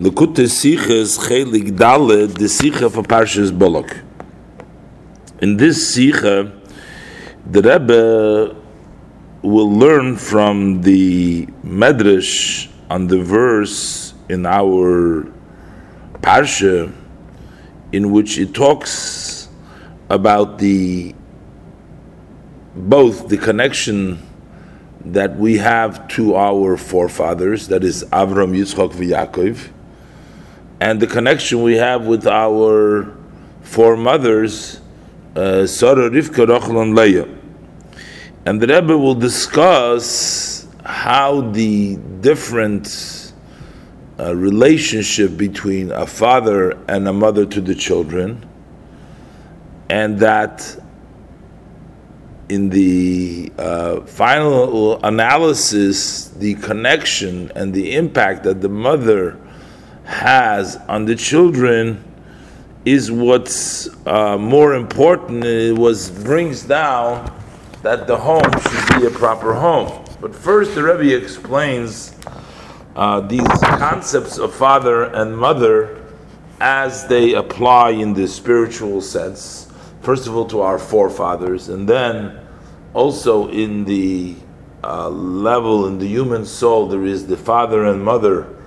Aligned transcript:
Lekute 0.00 0.46
Siches 0.46 1.18
Chelik 1.18 1.72
Dalet, 1.72 2.32
the 2.32 2.44
Sicha 2.44 2.88
for 2.88 3.02
Parshas 3.02 3.50
Bolok. 3.50 4.00
In 5.40 5.56
this 5.56 5.96
Sicha, 5.96 6.56
the 7.44 7.60
Rebbe 7.60 8.54
will 9.42 9.72
learn 9.72 10.14
from 10.14 10.82
the 10.82 11.46
Medrash 11.64 12.70
on 12.88 13.08
the 13.08 13.20
verse 13.20 14.14
in 14.28 14.46
our 14.46 15.26
Parsha, 16.20 16.92
in 17.90 18.12
which 18.12 18.38
it 18.38 18.54
talks 18.54 19.48
about 20.08 20.60
the 20.60 21.12
both 22.76 23.26
the 23.26 23.36
connection 23.36 24.22
that 25.06 25.36
we 25.36 25.58
have 25.58 26.06
to 26.06 26.36
our 26.36 26.76
forefathers, 26.76 27.66
that 27.66 27.82
is 27.82 28.04
Avram, 28.12 28.56
Yitzchak, 28.56 28.92
Yaakov, 28.92 29.70
and 30.80 31.00
the 31.00 31.06
connection 31.06 31.62
we 31.62 31.76
have 31.76 32.06
with 32.06 32.26
our 32.26 33.14
foremothers, 33.62 34.80
uh, 35.34 35.66
Sarah, 35.66 36.10
Rivka, 36.10 36.48
Rachel, 36.48 36.80
and 36.80 36.94
Leah. 36.94 37.28
And 38.46 38.60
the 38.60 38.66
Rebbe 38.66 38.96
will 38.96 39.14
discuss 39.14 40.66
how 40.84 41.40
the 41.40 41.96
different 42.20 43.32
uh, 44.18 44.34
relationship 44.34 45.36
between 45.36 45.90
a 45.92 46.06
father 46.06 46.70
and 46.88 47.06
a 47.06 47.12
mother 47.12 47.44
to 47.46 47.60
the 47.60 47.74
children, 47.74 48.48
and 49.90 50.18
that 50.20 50.80
in 52.48 52.70
the 52.70 53.52
uh, 53.58 54.00
final 54.02 55.04
analysis, 55.04 56.28
the 56.28 56.54
connection 56.54 57.52
and 57.54 57.74
the 57.74 57.94
impact 57.94 58.44
that 58.44 58.60
the 58.60 58.68
mother 58.68 59.38
has 60.08 60.76
on 60.88 61.04
the 61.04 61.14
children 61.14 62.02
is 62.86 63.12
what's 63.12 63.90
uh, 64.06 64.38
more 64.38 64.74
important. 64.74 65.44
It 65.44 65.76
was 65.76 66.10
brings 66.10 66.62
down 66.62 67.30
that 67.82 68.06
the 68.06 68.16
home 68.16 68.50
should 68.62 69.00
be 69.00 69.06
a 69.06 69.10
proper 69.10 69.52
home. 69.52 70.04
But 70.20 70.34
first, 70.34 70.74
the 70.74 70.82
Rebbe 70.82 71.14
explains 71.14 72.16
uh, 72.96 73.20
these 73.20 73.46
concepts 73.60 74.38
of 74.38 74.54
father 74.54 75.04
and 75.04 75.36
mother 75.36 76.02
as 76.58 77.06
they 77.06 77.34
apply 77.34 77.90
in 77.90 78.14
the 78.14 78.26
spiritual 78.26 79.02
sense. 79.02 79.70
First 80.00 80.26
of 80.26 80.34
all, 80.34 80.46
to 80.46 80.62
our 80.62 80.78
forefathers, 80.78 81.68
and 81.68 81.86
then 81.86 82.40
also 82.94 83.48
in 83.50 83.84
the 83.84 84.36
uh, 84.82 85.10
level 85.10 85.86
in 85.86 85.98
the 85.98 86.06
human 86.06 86.46
soul, 86.46 86.88
there 86.88 87.04
is 87.04 87.26
the 87.26 87.36
father 87.36 87.84
and 87.84 88.02
mother 88.02 88.57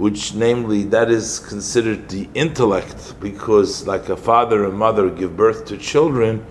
which 0.00 0.34
namely 0.34 0.82
that 0.84 1.10
is 1.10 1.38
considered 1.40 2.08
the 2.08 2.26
intellect 2.34 3.14
because 3.20 3.86
like 3.86 4.08
a 4.08 4.16
father 4.16 4.64
and 4.64 4.74
mother 4.74 5.10
give 5.10 5.36
birth 5.36 5.66
to 5.66 5.76
children 5.76 6.44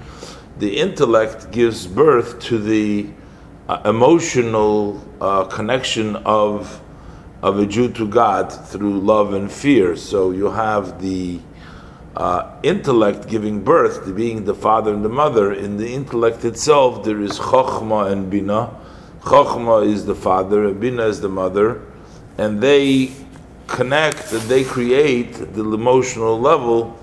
the 0.60 0.78
intellect 0.78 1.52
gives 1.52 1.88
birth 1.88 2.40
to 2.40 2.60
the 2.60 3.10
uh, 3.68 3.82
emotional 3.86 5.04
uh, 5.22 5.46
connection 5.46 6.16
of 6.18 6.82
of 7.42 7.58
a 7.60 7.66
Jew 7.66 7.92
to 7.94 8.08
God 8.08 8.52
through 8.52 9.00
love 9.00 9.34
and 9.34 9.50
fear. 9.50 9.96
So 9.96 10.32
you 10.32 10.52
have 10.52 11.02
the 11.02 11.40
uh, 12.16 12.52
intellect 12.64 13.28
giving 13.30 13.64
birth 13.64 14.06
to 14.06 14.14
being 14.14 14.44
the 14.44 14.54
father 14.54 14.94
and 14.94 15.06
the 15.06 15.10
mother. 15.10 15.54
In 15.54 15.78
the 15.78 15.94
intellect 15.94 16.44
itself 16.44 17.04
there 17.04 17.22
is 17.22 17.40
chokhmah 17.40 18.12
and 18.12 18.30
bina. 18.30 18.76
Chokhmah 19.22 19.88
is 19.88 20.06
the 20.06 20.16
father 20.16 20.68
and 20.68 20.82
bina 20.82 21.06
is 21.06 21.22
the 21.22 21.30
mother. 21.30 21.82
And 22.38 22.62
they 22.62 23.12
connect 23.70 24.34
and 24.34 24.42
they 24.44 24.64
create 24.64 25.34
the 25.54 25.64
emotional 25.64 26.40
level, 26.40 26.98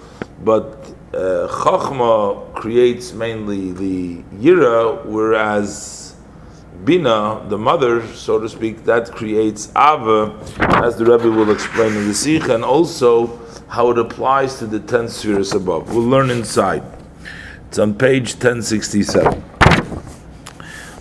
but 0.45 0.93
uh, 1.15 1.49
Chachma 1.49 2.53
creates 2.55 3.13
mainly 3.13 3.73
the 3.73 4.23
Yira, 4.39 5.05
whereas 5.07 6.15
Bina, 6.85 7.43
the 7.49 7.57
mother, 7.57 8.07
so 8.09 8.39
to 8.39 8.49
speak, 8.49 8.85
that 8.85 9.11
creates 9.11 9.71
Ava, 9.71 10.39
as 10.85 10.97
the 10.97 11.05
Rebbe 11.05 11.31
will 11.31 11.51
explain 11.51 11.93
in 11.93 12.07
the 12.07 12.13
Sicha, 12.13 12.55
and 12.55 12.65
also 12.65 13.41
how 13.69 13.91
it 13.91 13.99
applies 13.99 14.59
to 14.59 14.67
the 14.67 14.81
ten 14.81 15.09
spheres 15.09 15.53
above. 15.53 15.95
We'll 15.95 16.05
learn 16.05 16.31
inside. 16.31 16.83
It's 17.69 17.79
on 17.79 17.95
page 17.95 18.35
1067. 18.35 19.43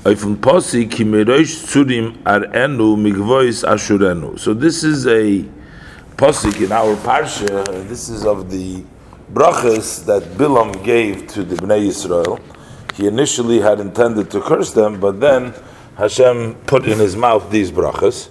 So 0.06 0.14
this 4.54 4.84
is 4.84 5.08
a 5.08 5.46
posik 6.18 6.64
in 6.64 6.72
our 6.72 6.96
parsha. 6.96 7.68
Uh, 7.68 7.72
this 7.90 8.08
is 8.08 8.26
of 8.26 8.50
the 8.50 8.82
brachas 9.34 10.06
that 10.06 10.24
Bilam 10.38 10.82
gave 10.82 11.28
to 11.28 11.44
the 11.44 11.56
Bnei 11.56 11.88
Yisrael. 11.88 12.40
He 12.96 13.06
initially 13.06 13.60
had 13.60 13.82
intended 13.82 14.32
to 14.32 14.40
curse 14.40 14.72
them, 14.72 15.02
but 15.02 15.20
then 15.20 15.54
Hashem 15.98 16.56
put 16.68 16.88
in 16.88 17.00
his 17.00 17.18
mouth 17.18 17.52
these 17.52 17.70
brachas. 17.70 18.30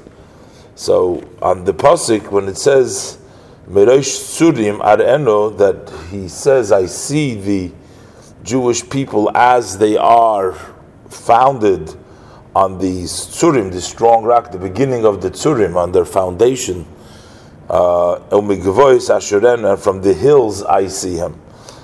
So 0.75 1.23
on 1.43 1.65
the 1.65 1.75
posik, 1.75 2.31
when 2.31 2.49
it 2.49 2.57
says 2.57 3.19
Merosh 3.69 4.17
Surim 4.35 4.81
Areno, 4.81 5.57
that 5.59 5.93
he 6.11 6.29
says, 6.29 6.73
"I 6.73 6.87
see 6.87 7.35
the 7.35 7.73
Jewish 8.43 8.89
people 8.89 9.31
as 9.35 9.77
they 9.79 9.97
are 9.97 10.55
founded." 11.11 11.97
on 12.57 12.79
the 12.79 13.03
tzurim, 13.03 13.73
the 13.73 13.81
strong 13.81 14.23
rock, 14.23 14.53
the 14.53 14.59
beginning 14.59 15.05
of 15.05 15.21
the 15.21 15.29
tzurim, 15.29 15.75
on 15.75 15.91
their 15.91 16.05
foundation, 16.05 16.87
uh, 17.71 18.21
and 18.31 19.81
from 19.81 20.03
the 20.03 20.15
hills 20.15 20.63
I 20.63 20.87
see 20.89 21.17
him. 21.17 21.41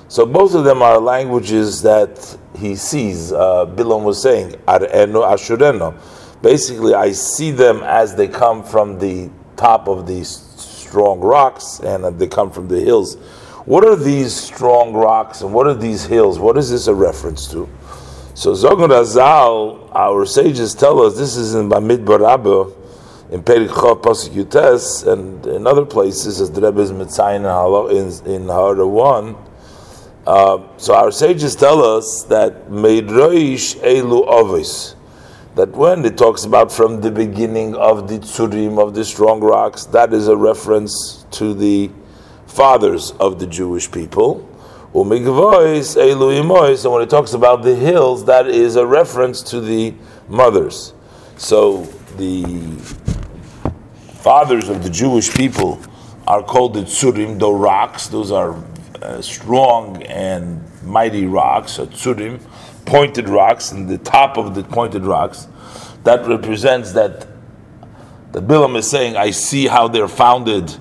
So 0.08 0.26
both 0.26 0.54
of 0.54 0.64
them 0.64 0.82
are 0.82 0.98
languages 0.98 1.82
that 1.82 2.36
he 2.58 2.74
sees. 2.74 3.32
Uh, 3.32 3.64
Bilam 3.66 4.02
was 4.02 4.20
saying, 4.20 4.52
Ar'enu 4.66 5.22
Ashureno. 5.24 5.94
Basically, 6.42 6.94
I 6.94 7.12
see 7.12 7.50
them 7.52 7.82
as 7.84 8.16
they 8.16 8.26
come 8.26 8.64
from 8.64 8.98
the 8.98 9.30
top 9.56 9.88
of 9.88 10.06
these 10.06 10.28
strong 10.28 11.20
rocks 11.20 11.78
and 11.80 12.18
they 12.18 12.26
come 12.26 12.50
from 12.50 12.66
the 12.66 12.80
hills. 12.80 13.14
What 13.66 13.84
are 13.84 13.94
these 13.94 14.34
strong 14.34 14.94
rocks 14.94 15.42
and 15.42 15.54
what 15.54 15.66
are 15.66 15.74
these 15.74 16.04
hills? 16.04 16.38
What 16.38 16.58
is 16.58 16.70
this 16.70 16.88
a 16.88 16.94
reference 16.94 17.46
to? 17.52 17.68
So 18.34 18.52
Zogun 18.52 18.88
Razal, 18.88 19.90
our 19.94 20.24
sages 20.26 20.74
tell 20.74 21.02
us 21.02 21.16
this 21.16 21.36
is 21.36 21.54
in 21.54 21.68
Bamidbar 21.68 22.20
Rabbah, 22.20 22.70
in 23.30 23.42
Perik 23.44 23.68
Chav 23.68 24.02
Pasuk 24.02 24.30
Yutes 24.30 25.06
and 25.06 25.46
in 25.46 25.66
other 25.66 25.86
places, 25.86 26.40
as 26.40 26.50
the 26.50 26.60
Rebbe 26.60 26.80
is 26.80 26.90
Mitzayin 26.90 27.46
in 28.26 28.32
in 28.34 28.48
Hara 28.48 28.86
one. 28.86 29.36
Uh, 30.26 30.58
so 30.76 30.94
our 30.94 31.10
sages 31.10 31.54
tell 31.54 31.82
us 31.82 32.24
that 32.24 32.68
Meidroish 32.68 33.76
Elu 33.76 34.26
Ovis, 34.26 34.94
that 35.54 35.70
when 35.70 36.04
it 36.04 36.18
talks 36.18 36.44
about 36.44 36.70
from 36.70 37.00
the 37.00 37.10
beginning 37.10 37.74
of 37.76 38.08
the 38.08 38.18
Tzurim 38.18 38.78
of 38.78 38.94
the 38.94 39.04
strong 39.04 39.40
rocks, 39.40 39.84
that 39.86 40.12
is 40.12 40.28
a 40.28 40.36
reference 40.36 41.24
to 41.30 41.54
the 41.54 41.90
fathers 42.46 43.12
of 43.12 43.38
the 43.38 43.46
Jewish 43.46 43.90
people. 43.90 44.46
Umigvois 44.92 45.96
Elu 45.96 46.42
Imois, 46.42 46.84
and 46.84 46.92
when 46.92 47.02
it 47.02 47.10
talks 47.10 47.32
about 47.32 47.62
the 47.62 47.76
hills, 47.76 48.24
that 48.24 48.48
is 48.48 48.74
a 48.74 48.84
reference 48.84 49.40
to 49.42 49.60
the 49.60 49.94
mothers. 50.28 50.92
So 51.36 51.84
the 52.16 52.42
fathers 54.20 54.68
of 54.68 54.82
the 54.82 54.90
Jewish 54.90 55.32
people 55.32 55.80
are 56.26 56.42
called 56.42 56.74
the 56.74 56.82
tzurim, 56.82 57.38
the 57.38 57.50
rocks. 57.50 58.06
Those 58.08 58.30
are 58.30 58.62
uh, 59.00 59.22
strong 59.22 60.02
and 60.02 60.62
mighty 60.84 61.26
rocks, 61.26 61.78
or 61.78 61.86
tzurim, 61.86 62.40
pointed 62.84 63.28
rocks, 63.28 63.72
and 63.72 63.88
the 63.88 63.98
top 63.98 64.36
of 64.36 64.54
the 64.54 64.62
pointed 64.62 65.04
rocks. 65.04 65.48
That 66.04 66.26
represents 66.26 66.92
that 66.92 67.26
the 68.32 68.42
Bilam 68.42 68.76
is 68.76 68.88
saying, 68.88 69.16
I 69.16 69.30
see 69.30 69.66
how 69.66 69.88
they're 69.88 70.06
founded 70.06 70.76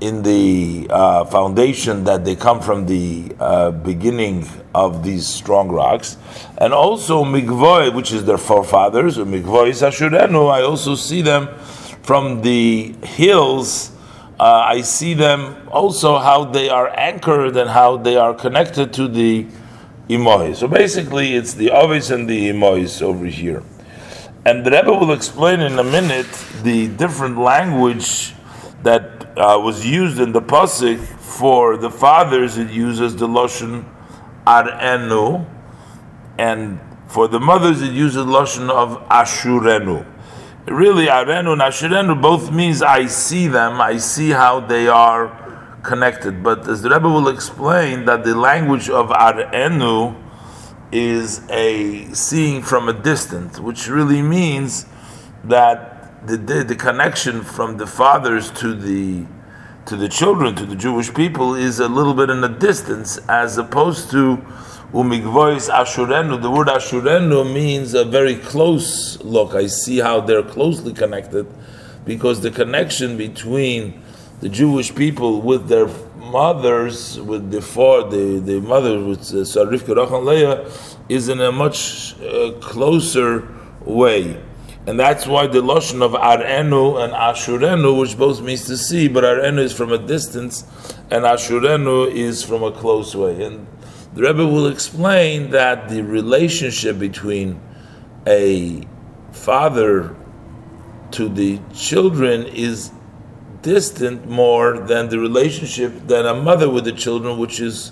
in 0.00 0.22
the 0.22 0.86
uh, 0.90 1.24
foundation 1.24 2.04
that 2.04 2.24
they 2.24 2.36
come 2.36 2.60
from 2.60 2.86
the 2.86 3.34
uh, 3.40 3.70
beginning 3.70 4.46
of 4.74 5.02
these 5.02 5.26
strong 5.26 5.68
rocks, 5.68 6.16
and 6.58 6.72
also 6.72 7.24
Migvoy, 7.24 7.94
which 7.94 8.12
is 8.12 8.24
their 8.24 8.38
forefathers, 8.38 9.18
or 9.18 9.24
Migvoy 9.24 9.70
Sashurenu, 9.70 10.50
I 10.50 10.62
also 10.62 10.94
see 10.94 11.22
them 11.22 11.48
from 12.04 12.42
the 12.42 12.94
hills, 13.02 13.90
uh, 14.38 14.44
I 14.44 14.82
see 14.82 15.14
them 15.14 15.56
also 15.72 16.18
how 16.18 16.44
they 16.44 16.68
are 16.68 16.90
anchored 16.94 17.56
and 17.56 17.70
how 17.70 17.96
they 17.96 18.16
are 18.16 18.34
connected 18.34 18.92
to 18.92 19.08
the 19.08 19.46
imois. 20.10 20.56
So 20.56 20.68
basically, 20.68 21.34
it's 21.34 21.54
the 21.54 21.70
ovis 21.70 22.10
and 22.10 22.28
the 22.28 22.50
imois 22.50 23.00
over 23.00 23.24
here. 23.24 23.62
And 24.44 24.66
the 24.66 24.70
Rebbe 24.70 24.92
will 24.92 25.12
explain 25.12 25.60
in 25.60 25.78
a 25.78 25.84
minute 25.84 26.30
the 26.62 26.88
different 26.88 27.38
language 27.38 28.34
that 28.82 29.26
uh, 29.38 29.58
was 29.58 29.86
used 29.86 30.20
in 30.20 30.32
the 30.32 30.42
pasuk 30.42 30.98
for 30.98 31.78
the 31.78 31.90
fathers. 31.90 32.58
It 32.58 32.68
uses 32.68 33.16
the 33.16 33.26
lashon 33.26 33.86
arenu, 34.46 35.46
and 36.36 36.78
for 37.08 37.28
the 37.28 37.40
mothers 37.40 37.80
it 37.80 37.92
uses 37.92 38.26
lashon 38.26 38.68
of 38.68 39.08
ashurenu. 39.08 40.04
Really 40.66 41.06
arenu 41.06 41.52
and 41.52 41.62
ashurenu 41.62 42.20
both 42.20 42.50
means 42.50 42.82
I 42.82 43.06
see 43.06 43.48
them, 43.48 43.80
I 43.80 43.98
see 43.98 44.30
how 44.30 44.60
they 44.60 44.88
are 44.88 45.78
connected. 45.82 46.42
But 46.42 46.68
as 46.68 46.82
the 46.82 46.90
Rebbe 46.90 47.08
will 47.08 47.28
explain, 47.28 48.04
that 48.06 48.24
the 48.24 48.34
language 48.34 48.88
of 48.88 49.08
arenu 49.08 50.20
is 50.90 51.42
a 51.50 52.12
seeing 52.14 52.62
from 52.62 52.88
a 52.88 52.92
distance, 52.92 53.58
which 53.58 53.88
really 53.88 54.22
means 54.22 54.86
that 55.44 56.26
the, 56.26 56.36
the, 56.36 56.64
the 56.64 56.76
connection 56.76 57.42
from 57.42 57.76
the 57.76 57.86
fathers 57.86 58.50
to 58.52 58.74
the 58.74 59.26
to 59.86 59.96
the 59.96 60.08
children, 60.08 60.54
to 60.54 60.64
the 60.64 60.76
Jewish 60.76 61.12
people, 61.12 61.54
is 61.54 61.78
a 61.78 61.88
little 61.88 62.14
bit 62.14 62.30
in 62.30 62.42
a 62.42 62.48
distance, 62.48 63.18
as 63.28 63.58
opposed 63.58 64.10
to 64.12 64.42
umigvois 64.94 65.68
ashurenu. 65.68 66.40
The 66.40 66.50
word 66.50 66.68
ashurenu 66.68 67.52
means 67.52 67.94
a 67.94 68.04
very 68.04 68.36
close 68.36 69.20
look. 69.22 69.54
I 69.54 69.66
see 69.66 69.98
how 69.98 70.20
they're 70.20 70.44
closely 70.44 70.92
connected, 70.92 71.46
because 72.04 72.40
the 72.40 72.52
connection 72.52 73.16
between 73.16 74.00
the 74.40 74.48
Jewish 74.48 74.94
people 74.94 75.42
with 75.42 75.66
their 75.66 75.88
mothers, 76.16 77.20
with 77.20 77.50
the 77.50 77.60
four, 77.60 78.04
the, 78.04 78.38
the 78.38 78.60
mother 78.60 79.02
with 79.02 79.20
Sarifka 79.20 79.96
Rachel 79.96 80.22
Leah, 80.22 80.70
is 81.08 81.28
in 81.28 81.40
a 81.40 81.50
much 81.50 82.14
uh, 82.20 82.52
closer 82.60 83.48
way. 83.84 84.40
And 84.86 85.00
that's 85.00 85.26
why 85.26 85.46
the 85.46 85.62
lotion 85.62 86.02
of 86.02 86.12
Arenu 86.12 87.02
and 87.02 87.12
Ashurenu, 87.14 87.98
which 87.98 88.16
both 88.18 88.42
means 88.42 88.66
to 88.66 88.76
see, 88.76 89.08
but 89.08 89.24
Arenu 89.24 89.60
is 89.60 89.72
from 89.72 89.92
a 89.92 89.98
distance, 89.98 90.64
and 91.10 91.24
Ashurenu 91.24 92.12
is 92.12 92.44
from 92.44 92.62
a 92.62 92.70
close 92.70 93.16
way. 93.16 93.42
And 93.44 93.66
the 94.14 94.22
Rebbe 94.22 94.46
will 94.46 94.68
explain 94.68 95.50
that 95.50 95.88
the 95.88 96.02
relationship 96.02 96.98
between 96.98 97.60
a 98.26 98.86
father 99.32 100.14
to 101.10 101.28
the 101.28 101.60
children 101.74 102.46
is 102.46 102.92
distant 103.62 104.28
more 104.28 104.78
than 104.78 105.08
the 105.08 105.18
relationship 105.18 106.06
than 106.06 106.26
a 106.26 106.34
mother 106.34 106.70
with 106.70 106.84
the 106.84 106.92
children, 106.92 107.38
which 107.38 107.60
is 107.60 107.90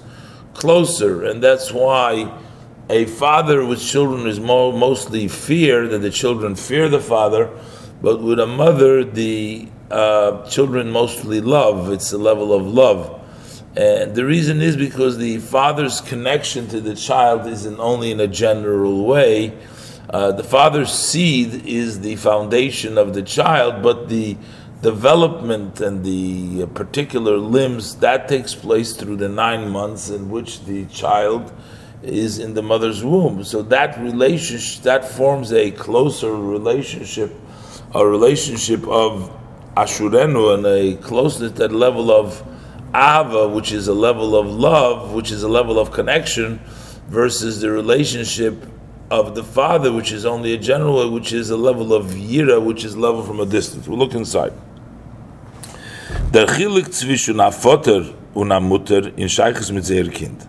closer, 0.55 1.25
and 1.25 1.43
that's 1.43 1.73
why 1.73 2.33
a 2.89 3.07
father 3.07 3.65
with 3.65 3.81
children 3.81 4.27
is 4.27 4.39
more, 4.39 4.73
mostly 4.73 5.27
fear 5.27 5.89
that 5.89 5.99
the 5.99 6.11
children 6.11 6.55
fear 6.55 6.89
the 6.89 7.01
father, 7.01 7.51
but 8.01 8.21
with 8.21 8.39
a 8.39 8.47
mother 8.47 9.03
the 9.03 9.69
uh, 9.91 10.47
children 10.49 10.91
mostly 10.91 11.41
love. 11.41 11.91
It's 11.91 12.13
a 12.13 12.19
level 12.19 12.53
of 12.53 12.67
love. 12.67 13.22
And 13.77 14.15
the 14.15 14.25
reason 14.25 14.61
is 14.61 14.77
because 14.77 15.17
the 15.17 15.39
father's 15.39 16.01
connection 16.03 16.69
to 16.69 16.81
the 16.81 16.95
child 16.95 17.47
isn't 17.47 17.81
only 17.81 18.11
in 18.11 18.21
a 18.21 18.27
general 18.27 19.07
way. 19.07 19.57
Uh, 20.11 20.33
the 20.33 20.45
father's 20.45 20.93
seed 20.93 21.65
is 21.67 22.01
the 22.01 22.17
foundation 22.17 22.99
of 22.99 23.15
the 23.15 23.23
child, 23.23 23.83
but 23.83 24.11
the 24.11 24.37
development 24.83 25.81
and 25.81 26.05
the 26.05 26.67
particular 26.75 27.39
limbs 27.39 27.97
that 27.97 28.29
takes 28.29 28.55
place 28.55 28.95
through 28.95 29.17
the 29.17 29.29
nine 29.29 29.71
months 29.71 30.11
in 30.11 30.29
which 30.29 30.65
the 30.65 30.85
child 30.87 31.51
is 32.03 32.39
in 32.39 32.53
the 32.53 32.63
mother's 32.63 33.03
womb. 33.03 33.43
So 33.45 33.63
that 33.63 33.99
relationship 34.01 34.83
that 34.83 35.05
forms 35.05 35.53
a 35.53 35.71
closer 35.71 36.35
relationship, 36.35 37.33
a 37.95 38.05
relationship 38.05 38.87
of 38.89 39.31
ashurenu 39.77 40.55
and 40.55 40.67
a 40.67 41.01
closeness 41.01 41.53
that 41.53 41.73
level 41.73 42.11
of 42.11 42.43
ava, 42.95 43.49
which 43.49 43.73
is 43.73 43.89
a 43.89 43.95
level 43.95 44.37
of 44.37 44.47
love, 44.47 45.13
which 45.13 45.31
is 45.31 45.43
a 45.43 45.49
level 45.49 45.79
of 45.79 45.91
connection, 45.91 46.61
versus 47.09 47.61
the 47.61 47.71
relationship 47.71 48.67
of 49.11 49.35
the 49.35 49.45
father, 49.45 49.93
which 49.93 50.13
is 50.13 50.25
only 50.25 50.55
a 50.55 50.59
general, 50.59 51.11
which 51.11 51.33
is 51.33 51.51
a 51.51 51.57
level 51.57 51.93
of 51.93 52.07
yira, 52.07 52.63
which 52.63 52.85
is 52.85 52.97
level 52.97 53.23
from 53.23 53.41
a 53.41 53.47
distance. 53.47 53.87
We'll 53.87 53.99
look 53.99 54.15
inside. 54.15 54.53
Der 56.33 56.47
Chilik 56.47 56.89
zwischen 56.89 57.47
a 57.47 57.51
Vater 57.51 58.15
und 58.35 58.53
a 58.53 58.57
in 59.17 60.11
Kind. 60.11 60.49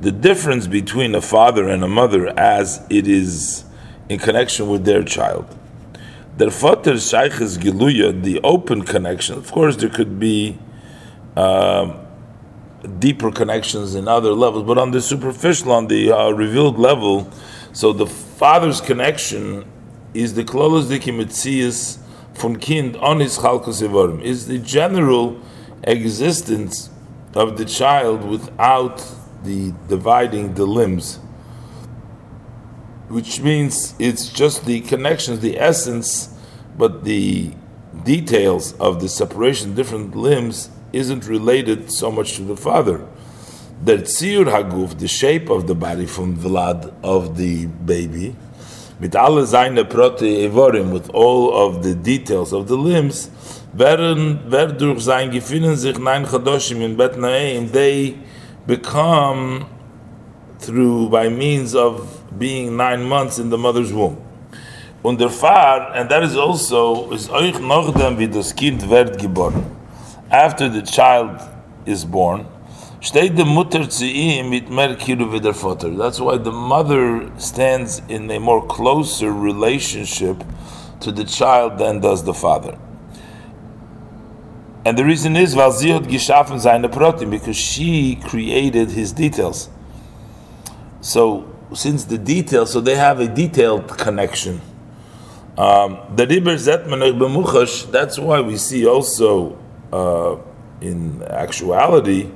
The 0.00 0.12
difference 0.12 0.66
between 0.66 1.14
a 1.14 1.22
father 1.22 1.68
and 1.68 1.82
a 1.82 1.88
mother 1.88 2.28
as 2.38 2.86
it 2.90 3.08
is 3.08 3.64
in 4.08 4.18
connection 4.18 4.68
with 4.68 4.84
their 4.84 5.02
child. 5.02 5.46
Der 6.36 6.50
Vater 6.50 6.92
Scheiches 6.94 7.58
Giluya, 7.58 8.22
the 8.22 8.38
open 8.44 8.82
connection, 8.82 9.38
of 9.38 9.50
course 9.50 9.76
there 9.76 9.88
could 9.88 10.20
be 10.20 10.58
uh, 11.38 11.96
deeper 12.98 13.30
connections 13.30 13.94
in 13.94 14.08
other 14.08 14.32
levels, 14.32 14.64
but 14.64 14.76
on 14.76 14.90
the 14.90 15.00
superficial, 15.00 15.70
on 15.70 15.86
the 15.86 16.10
uh, 16.10 16.30
revealed 16.30 16.78
level, 16.78 17.30
so 17.72 17.92
the 17.92 18.06
father's 18.06 18.80
connection 18.80 19.64
is 20.14 20.34
the 20.34 20.42
closest 20.42 20.90
dikimitzias 20.90 21.98
von 22.34 22.56
Kind 22.56 22.96
on 22.96 23.20
his 23.20 23.38
Chalkos 23.38 24.22
is 24.22 24.48
the 24.48 24.58
general 24.58 25.40
existence 25.84 26.90
of 27.34 27.56
the 27.56 27.64
child 27.64 28.24
without 28.24 29.04
the 29.44 29.72
dividing 29.86 30.54
the 30.54 30.66
limbs, 30.66 31.20
which 33.08 33.40
means 33.40 33.94
it's 34.00 34.28
just 34.28 34.64
the 34.64 34.80
connections, 34.80 35.38
the 35.38 35.56
essence, 35.60 36.36
but 36.76 37.04
the 37.04 37.52
details 38.02 38.72
of 38.80 39.00
the 39.00 39.08
separation, 39.08 39.76
different 39.76 40.16
limbs, 40.16 40.70
isn't 40.92 41.26
related 41.26 41.90
so 41.92 42.10
much 42.10 42.36
to 42.36 42.42
the 42.42 42.56
father. 42.56 43.06
That 43.84 44.00
tzir 44.00 44.46
haguf, 44.46 44.98
the 44.98 45.08
shape 45.08 45.50
of 45.50 45.66
the 45.66 45.74
body 45.74 46.06
from 46.06 46.36
the 46.36 46.48
Vlad 46.48 46.92
of 47.02 47.36
the 47.36 47.66
baby, 47.66 48.34
mit 49.00 49.14
alle 49.14 49.46
seine 49.46 49.84
prote 49.84 50.26
evorim 50.26 50.92
with 50.92 51.08
all 51.14 51.54
of 51.54 51.82
the 51.82 51.94
details 51.94 52.52
of 52.52 52.66
the 52.66 52.76
limbs 52.76 53.30
werden 53.72 54.40
wer 54.48 54.66
durch 54.72 55.04
sein 55.04 55.30
gefinnen 55.30 55.76
sich 55.76 55.98
nein 55.98 56.26
chadoshim 56.26 56.82
in 56.82 56.96
bet 56.96 57.16
naim 57.16 57.70
they 57.70 58.16
become 58.66 59.66
through 60.58 61.08
by 61.08 61.28
means 61.28 61.76
of 61.76 62.22
being 62.36 62.76
nine 62.76 63.04
months 63.04 63.38
in 63.38 63.50
the 63.50 63.58
mother's 63.58 63.92
womb 63.92 64.16
und 65.04 65.20
der 65.20 65.30
far 65.30 65.92
and 65.94 66.10
that 66.10 66.24
is 66.24 66.36
also 66.36 67.12
is 67.12 67.30
euch 67.30 67.60
noch 67.60 67.94
dem 67.94 68.18
wie 68.18 68.26
das 68.26 68.52
kind 68.52 68.88
wird 68.90 69.16
geboren 69.16 69.77
after 70.30 70.68
the 70.68 70.82
child 70.82 71.40
is 71.86 72.04
born. 72.04 72.46
That's 73.00 73.14
why 76.20 76.36
the 76.36 76.52
mother 76.52 77.32
stands 77.38 78.02
in 78.08 78.30
a 78.30 78.38
more 78.40 78.66
closer 78.66 79.32
relationship 79.32 80.44
to 81.00 81.10
the 81.12 81.24
child 81.24 81.78
than 81.78 82.00
does 82.00 82.24
the 82.24 82.34
father. 82.34 82.76
And 84.84 84.98
the 84.98 85.04
reason 85.04 85.36
is, 85.36 85.54
because 85.54 85.80
she 87.56 88.16
created 88.16 88.90
his 88.90 89.12
details. 89.12 89.70
So, 91.00 91.54
since 91.74 92.04
the 92.04 92.18
details, 92.18 92.72
so 92.72 92.80
they 92.80 92.96
have 92.96 93.20
a 93.20 93.28
detailed 93.28 93.96
connection. 93.96 94.60
Um, 95.56 96.00
that's 96.16 98.18
why 98.18 98.40
we 98.40 98.56
see 98.56 98.84
also 98.86 99.56
uh, 99.92 100.36
in 100.80 101.22
actuality 101.24 102.30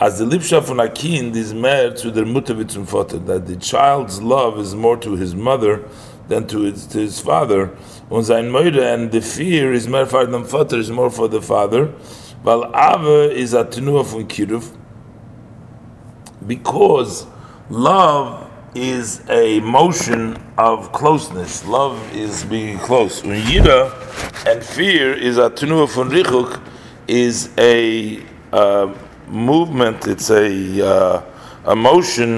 as 0.00 0.18
the 0.18 0.24
Lipsha 0.24 0.62
von 0.62 0.80
Akin 0.80 1.36
is 1.36 1.52
mehr 1.52 1.90
to 1.94 2.10
the 2.10 2.24
Mutter 2.24 2.66
zum 2.66 2.86
Vater, 2.86 3.18
that 3.18 3.46
the 3.46 3.56
child's 3.56 4.22
love 4.22 4.58
is 4.58 4.74
more 4.74 4.96
to 4.96 5.14
his 5.14 5.34
mother 5.34 5.84
than 6.28 6.46
to 6.46 6.60
his, 6.60 6.86
to 6.86 6.98
his 7.00 7.20
father. 7.20 7.76
Und 8.08 8.24
sein 8.24 8.50
Möde 8.50 8.82
and 8.94 9.12
the 9.12 9.20
fear 9.20 9.74
is 9.74 9.86
mehr 9.86 10.06
for 10.06 10.24
the 10.24 10.38
Vater, 10.38 10.78
is 10.78 10.90
more 10.90 11.10
for 11.10 11.28
the 11.28 11.42
father. 11.42 11.88
While 12.42 12.64
Ave 12.74 13.36
is 13.36 13.52
a 13.52 13.62
tenua 13.62 14.06
von 14.06 14.26
Kiruf. 14.26 14.74
Because 16.46 17.26
love 17.68 18.50
is 18.74 19.22
a 19.28 19.60
motion 19.60 20.42
of 20.56 20.92
closeness. 20.92 21.66
Love 21.66 22.16
is 22.16 22.42
being 22.44 22.78
close. 22.78 23.20
Yira 23.20 23.92
and 24.46 24.64
fear 24.64 25.12
is 25.12 25.36
a 25.36 25.50
tenua 25.50 25.86
von 25.86 26.08
Richuk, 26.08 26.58
is 27.10 27.50
a 27.58 28.22
uh, 28.52 28.94
movement, 29.26 30.06
it's 30.06 30.30
a, 30.30 30.86
uh, 30.86 31.24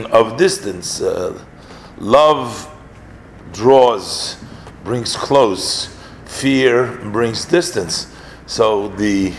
of 0.06 0.38
distance. 0.38 1.02
Uh, 1.02 1.38
love 1.98 2.70
draws, 3.52 4.42
brings 4.82 5.14
close, 5.14 5.94
fear 6.24 6.86
brings 7.12 7.44
distance. 7.44 8.16
So 8.46 8.88
the 8.88 9.34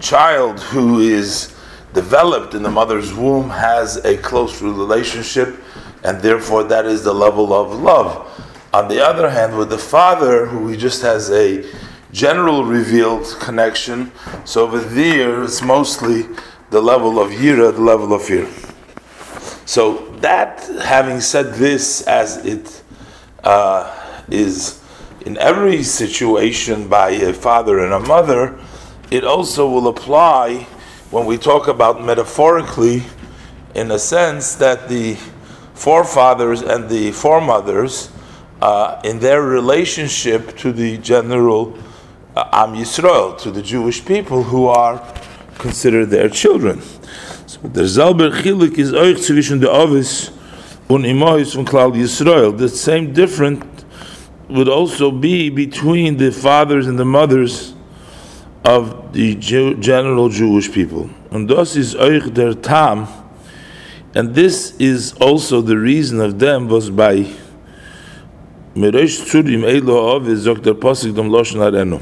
child 0.00 0.58
who 0.58 0.98
is 0.98 1.54
developed 1.92 2.54
in 2.54 2.64
the 2.64 2.70
mother's 2.70 3.14
womb 3.14 3.50
has 3.50 4.04
a 4.04 4.16
close 4.16 4.60
relationship, 4.60 5.56
and 6.02 6.20
therefore 6.20 6.64
that 6.64 6.84
is 6.84 7.04
the 7.04 7.14
level 7.14 7.54
of 7.54 7.80
love. 7.80 8.28
On 8.72 8.88
the 8.88 9.00
other 9.06 9.30
hand, 9.30 9.56
with 9.56 9.70
the 9.70 9.78
father, 9.78 10.46
who 10.46 10.66
he 10.66 10.76
just 10.76 11.00
has 11.02 11.30
a 11.30 11.64
general 12.14 12.64
revealed 12.64 13.26
connection, 13.40 14.12
so 14.44 14.62
over 14.62 14.78
there 14.78 15.42
it's 15.42 15.62
mostly 15.62 16.22
the 16.70 16.80
level 16.80 17.18
of 17.18 17.32
yira, 17.32 17.74
the 17.74 17.80
level 17.80 18.14
of 18.14 18.22
fear. 18.22 18.48
So 19.66 20.10
that, 20.20 20.60
having 20.84 21.20
said 21.20 21.54
this, 21.54 22.02
as 22.02 22.36
it 22.46 22.82
uh, 23.42 24.22
is 24.30 24.80
in 25.26 25.36
every 25.38 25.82
situation 25.82 26.86
by 26.86 27.10
a 27.10 27.32
father 27.32 27.80
and 27.80 27.92
a 27.92 27.98
mother, 27.98 28.60
it 29.10 29.24
also 29.24 29.68
will 29.68 29.88
apply 29.88 30.68
when 31.10 31.26
we 31.26 31.36
talk 31.36 31.66
about 31.66 32.04
metaphorically, 32.04 33.02
in 33.74 33.90
a 33.90 33.98
sense 33.98 34.54
that 34.54 34.88
the 34.88 35.16
forefathers 35.74 36.62
and 36.62 36.88
the 36.88 37.10
foremothers, 37.10 38.12
uh, 38.62 39.00
in 39.02 39.18
their 39.18 39.42
relationship 39.42 40.56
to 40.56 40.70
the 40.70 40.96
general 40.98 41.76
uh, 42.36 42.48
Am 42.52 42.74
Yisrael, 42.74 43.38
to 43.38 43.50
the 43.50 43.62
Jewish 43.62 44.04
people 44.04 44.42
who 44.42 44.66
are 44.66 45.02
considered 45.58 46.10
their 46.10 46.28
children. 46.28 46.82
So 47.46 47.60
der 47.68 47.86
selber 47.86 48.30
chilik 48.30 48.78
is 48.78 48.92
euch 48.92 49.22
zwischen 49.22 49.60
der 49.60 49.72
Ovis 49.72 50.30
und 50.88 51.04
Imois 51.04 51.54
von 51.54 51.64
Klal 51.64 51.92
Yisrael. 51.92 52.56
The 52.56 52.68
same 52.68 53.12
different 53.12 53.62
would 54.48 54.68
also 54.68 55.10
be 55.10 55.48
between 55.48 56.16
the 56.16 56.30
fathers 56.30 56.86
and 56.86 56.98
the 56.98 57.04
mothers 57.04 57.74
of 58.64 59.12
the 59.12 59.34
general 59.36 60.28
Jewish 60.28 60.72
people. 60.72 61.10
And 61.30 61.48
this 61.48 61.76
is 61.76 61.94
euch 61.94 62.32
der 62.34 62.54
Tam, 62.54 63.06
and 64.14 64.34
this 64.34 64.74
is 64.78 65.12
also 65.20 65.60
the 65.60 65.76
reason 65.76 66.20
of 66.20 66.38
them 66.38 66.68
was 66.68 66.90
by 66.90 67.26
Meresh 68.74 69.20
Tzurim 69.22 69.64
Elo 69.64 70.16
Ovis 70.16 70.44
der 70.44 70.74
Posik 70.74 71.14
Dom 71.14 71.28
Loshen 71.28 71.60
Arenu. 71.60 72.00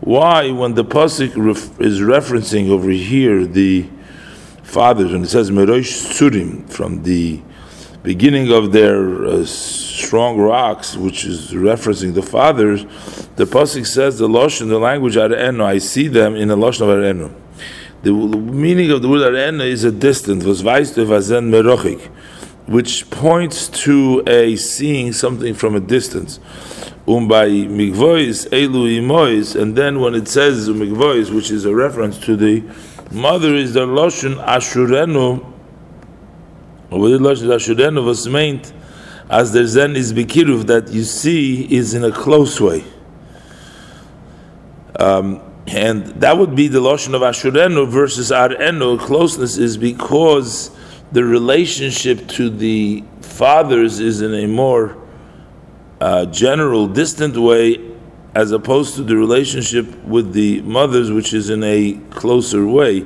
Why, 0.00 0.52
when 0.52 0.74
the 0.74 0.84
pasuk 0.84 1.32
ref- 1.36 1.80
is 1.80 2.00
referencing 2.00 2.70
over 2.70 2.88
here 2.88 3.44
the 3.44 3.88
fathers, 4.62 5.10
when 5.10 5.24
it 5.24 5.28
says 5.28 5.50
Merosh 5.50 6.06
Tzurim 6.12 6.70
from 6.70 7.02
the 7.02 7.42
beginning 8.04 8.52
of 8.52 8.70
their 8.70 9.24
uh, 9.26 9.44
strong 9.44 10.38
rocks, 10.38 10.96
which 10.96 11.24
is 11.24 11.50
referencing 11.50 12.14
the 12.14 12.22
fathers, 12.22 12.84
the 13.34 13.44
pasuk 13.44 13.84
says 13.86 14.18
the 14.18 14.28
lashon, 14.28 14.68
the 14.68 14.78
language 14.78 15.16
arenu. 15.16 15.64
I 15.64 15.78
see 15.78 16.06
them 16.06 16.36
in 16.36 16.46
the 16.46 16.56
lashon 16.56 16.82
of 16.82 16.88
arenu. 16.88 17.34
The 18.02 18.12
meaning 18.12 18.92
of 18.92 19.02
the 19.02 19.08
word 19.08 19.32
arenu 19.32 19.66
is 19.66 19.82
a 19.82 19.90
distance. 19.90 20.44
Was 20.44 20.62
du 20.62 21.04
vazen 21.06 21.50
merochik, 21.50 22.06
which 22.66 23.10
points 23.10 23.66
to 23.68 24.22
a 24.28 24.54
seeing 24.54 25.12
something 25.12 25.54
from 25.54 25.74
a 25.74 25.80
distance 25.80 26.38
um 27.08 27.26
by 27.26 27.48
migvois 27.48 28.48
elu 28.50 28.98
imois, 28.98 29.58
and 29.60 29.74
then 29.74 30.00
when 30.00 30.14
it 30.14 30.28
says 30.28 30.68
migvois, 30.68 31.34
which 31.34 31.50
is 31.50 31.64
a 31.64 31.74
reference 31.74 32.18
to 32.18 32.36
the 32.36 32.62
mother, 33.10 33.54
is 33.54 33.72
the 33.72 33.86
loshon 33.86 34.36
ashurenu. 34.44 35.44
Over 36.90 37.08
the 37.08 37.18
loshon 37.18 37.48
ashurenu 37.48 38.04
was 38.04 38.28
meant 38.28 38.74
as 39.30 39.52
the 39.52 39.66
zen 39.66 39.96
is 39.96 40.12
bikiruv 40.12 40.66
that 40.66 40.88
you 40.90 41.02
see 41.02 41.64
is 41.74 41.94
in 41.94 42.04
a 42.04 42.12
close 42.12 42.60
way. 42.60 42.84
Um, 44.98 45.40
and 45.66 46.06
that 46.20 46.36
would 46.36 46.54
be 46.54 46.68
the 46.68 46.80
loshon 46.80 47.14
of 47.14 47.22
ashurenu 47.22 47.88
versus 47.88 48.30
arenu. 48.30 49.00
Closeness 49.00 49.56
is 49.56 49.78
because 49.78 50.70
the 51.12 51.24
relationship 51.24 52.28
to 52.28 52.50
the 52.50 53.02
fathers 53.22 53.98
is 53.98 54.20
in 54.20 54.34
a 54.34 54.46
more 54.46 55.07
uh, 56.00 56.26
general, 56.26 56.86
distant 56.86 57.36
way, 57.36 57.78
as 58.34 58.52
opposed 58.52 58.94
to 58.96 59.02
the 59.02 59.16
relationship 59.16 59.86
with 60.04 60.32
the 60.32 60.60
mothers, 60.62 61.10
which 61.10 61.32
is 61.32 61.50
in 61.50 61.64
a 61.64 61.94
closer 62.10 62.66
way. 62.66 63.04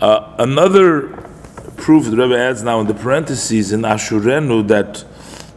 Uh, 0.00 0.34
another 0.38 1.08
proof 1.76 2.04
the 2.04 2.16
Rebbe 2.16 2.38
adds 2.38 2.62
now 2.62 2.80
in 2.80 2.86
the 2.86 2.94
parentheses 2.94 3.72
in 3.72 3.82
Ashurenu 3.82 4.68
that 4.68 5.04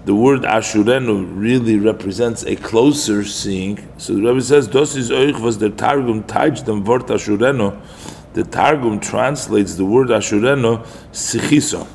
the 0.06 0.16
word 0.16 0.42
Ashurenu 0.42 1.32
really 1.34 1.78
represents 1.78 2.44
a 2.44 2.56
closer 2.56 3.24
seeing. 3.24 3.88
So 3.98 4.16
the 4.16 4.22
Rebbe 4.22 4.42
says, 4.42 4.68
"Dos 4.68 4.96
is 4.96 5.12
euch 5.12 5.40
was 5.40 5.58
der 5.58 5.70
Targum 5.70 6.24
taich 6.24 6.66
dem 6.66 6.84
Wort 6.84 7.08
Ashurenu." 7.08 7.78
The 8.34 8.44
Targum 8.44 9.00
translates 9.00 9.76
the 9.76 9.86
word 9.86 10.08
Ashurenu 10.10 10.86
sichiso 11.12 11.88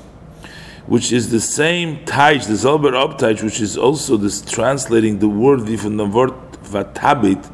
which 0.89 1.13
is 1.13 1.31
the 1.31 1.41
same 1.41 1.99
taich, 2.07 2.47
the 2.47 2.55
Zalber 2.55 2.93
Abtaich, 2.93 3.43
which 3.43 3.61
is 3.61 3.77
also 3.77 4.17
this 4.17 4.41
translating 4.41 5.19
the 5.19 5.29
word 5.29 5.69
from 5.79 5.99
the 5.99 6.07
word 6.07 6.33
vatabit, 6.63 7.47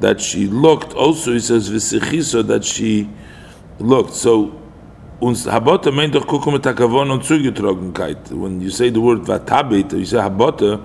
that 0.00 0.20
she 0.20 0.46
looked. 0.46 0.92
Also, 0.92 1.32
he 1.32 1.40
says 1.40 1.70
v'sichiso 1.70 2.46
that 2.46 2.64
she 2.64 3.08
looked. 3.78 4.14
So. 4.14 4.54
When 5.20 5.34
you 5.34 5.40
say 5.40 5.50
the 8.90 9.00
word 9.00 9.18
vatabit, 9.22 9.92
you 9.98 10.04
say 10.04 10.18
habota, 10.18 10.80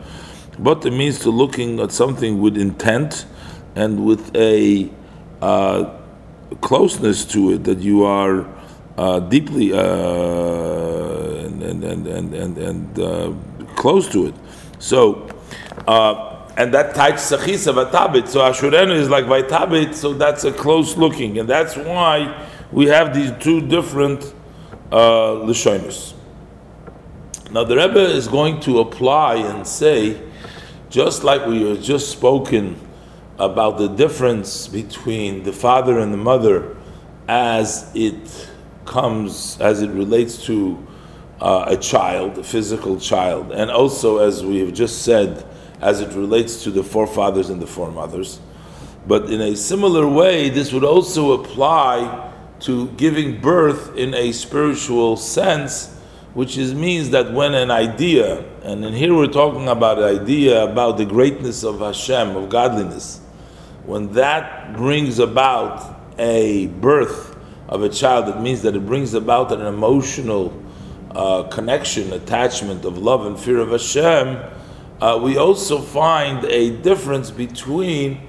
habota 0.54 0.90
means 0.90 1.20
to 1.20 1.30
looking 1.30 1.80
at 1.80 1.92
something 1.92 2.42
with 2.42 2.58
intent 2.58 3.28
and 3.76 4.04
with 4.04 4.36
a 4.36 4.90
uh, 5.40 5.84
closeness 6.62 7.26
to 7.26 7.52
it 7.52 7.64
that 7.66 7.78
you 7.78 8.04
are 8.06 8.48
uh, 8.98 9.20
deeply. 9.20 9.74
Uh, 9.74 11.34
and 11.64 11.84
and 11.84 12.08
and 12.08 12.34
and, 12.34 12.58
and 12.58 13.00
uh, 13.00 13.34
close 13.76 14.08
to 14.10 14.28
it. 14.28 14.36
So, 14.80 15.28
uh, 15.88 16.46
and 16.58 16.74
that 16.74 16.94
tight 16.96 17.16
sachisa 17.16 17.74
vatabit. 17.74 18.28
So 18.28 18.42
Ashurenu 18.42 18.96
is 18.96 19.10
like 19.10 19.26
vaitabit. 19.26 19.96
So 19.96 20.14
that's 20.14 20.44
a 20.44 20.52
close 20.52 20.98
looking, 20.98 21.40
and 21.40 21.50
that's 21.50 21.76
why 21.76 22.48
we 22.72 22.88
have 22.88 23.14
these 23.14 23.32
two 23.40 23.62
different 23.62 24.34
uh. 24.92 25.54
Now 27.52 27.64
the 27.64 27.76
Rebbe 27.76 28.00
is 28.00 28.28
going 28.28 28.60
to 28.62 28.80
apply 28.80 29.36
and 29.36 29.66
say, 29.66 30.20
just 30.90 31.24
like 31.24 31.46
we 31.46 31.70
have 31.70 31.82
just 31.82 32.10
spoken 32.10 32.80
about 33.38 33.78
the 33.78 33.88
difference 33.88 34.68
between 34.68 35.44
the 35.44 35.54
father 35.54 36.00
and 36.00 36.14
the 36.14 36.18
mother 36.18 36.76
as 37.28 37.92
it 37.96 38.53
comes, 38.86 39.58
as 39.60 39.82
it 39.82 39.90
relates 39.90 40.46
to 40.46 40.86
uh, 41.40 41.66
a 41.68 41.78
child, 41.78 42.38
a 42.38 42.44
physical 42.44 43.00
child, 43.00 43.52
and 43.52 43.70
also, 43.70 44.20
as 44.20 44.46
we 44.46 44.60
have 44.60 44.74
just 44.74 45.02
said, 45.02 45.46
as 45.82 46.00
it 46.00 46.14
relates 46.14 46.64
to 46.64 46.72
the 46.72 46.84
forefathers 46.84 47.50
and 47.50 47.62
the 47.62 47.68
foremothers. 47.68 48.40
But 49.06 49.30
in 49.30 49.42
a 49.42 49.56
similar 49.56 50.08
way, 50.08 50.50
this 50.50 50.72
would 50.72 50.86
also 50.86 51.42
apply 51.42 52.32
to 52.62 52.88
giving 52.92 53.42
birth 53.42 53.96
in 53.98 54.14
a 54.14 54.32
spiritual 54.32 55.18
sense, 55.18 55.94
which 56.34 56.58
is, 56.58 56.74
means 56.74 57.10
that 57.10 57.34
when 57.34 57.54
an 57.54 57.70
idea, 57.70 58.46
and 58.64 58.86
in 58.86 58.94
here 58.94 59.14
we're 59.14 59.28
talking 59.28 59.68
about 59.68 60.00
an 60.00 60.22
idea 60.22 60.64
about 60.64 60.98
the 60.98 61.06
greatness 61.06 61.64
of 61.64 61.80
Hashem, 61.80 62.38
of 62.38 62.48
godliness, 62.48 63.20
when 63.86 64.14
that 64.14 64.74
brings 64.74 65.20
about 65.20 66.00
a 66.18 66.68
birth 66.68 67.33
of 67.74 67.82
a 67.82 67.90
child, 67.90 68.30
it 68.30 68.40
means 68.40 68.62
that 68.62 68.76
it 68.76 68.86
brings 68.86 69.16
about 69.16 69.52
an 69.52 69.62
emotional 69.62 70.54
uh, 71.10 71.42
connection, 71.44 72.14
attachment 72.14 72.86
of 72.86 73.00
love 73.00 73.26
and 73.26 73.40
fear 73.40 73.58
of 73.58 73.72
Hashem, 73.72 74.38
uh, 75.02 75.18
we 75.18 75.38
also 75.38 75.82
find 75.82 76.46
a 76.46 76.70
difference 76.70 77.32
between 77.32 78.22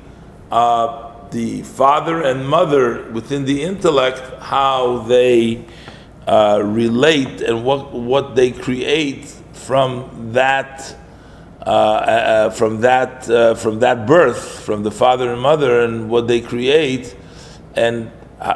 uh, 0.50 1.28
the 1.30 1.62
father 1.62 2.22
and 2.22 2.48
mother 2.48 3.10
within 3.12 3.44
the 3.44 3.62
intellect, 3.62 4.20
how 4.40 4.98
they 5.00 5.66
uh, 6.26 6.62
relate 6.64 7.42
and 7.42 7.64
what 7.64 7.92
what 7.92 8.34
they 8.34 8.50
create 8.50 9.26
from 9.52 10.32
that. 10.32 10.96
Uh, 11.66 11.70
uh, 11.70 12.50
from 12.50 12.82
that, 12.82 13.24
from 13.56 13.78
that 13.78 14.06
birth, 14.06 14.60
from 14.60 14.82
the 14.82 14.90
father 14.90 15.32
and 15.32 15.40
mother, 15.40 15.80
and 15.80 16.10
what 16.10 16.28
they 16.28 16.38
create, 16.38 17.16
and 17.74 18.10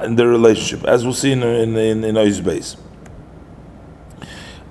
in 0.04 0.16
their 0.16 0.28
relationship, 0.28 0.86
as 0.86 1.04
we'll 1.04 1.14
see 1.14 1.32
in 1.32 1.42
in, 1.42 1.76
in, 1.76 2.04
in 2.04 2.44
base. 2.44 2.76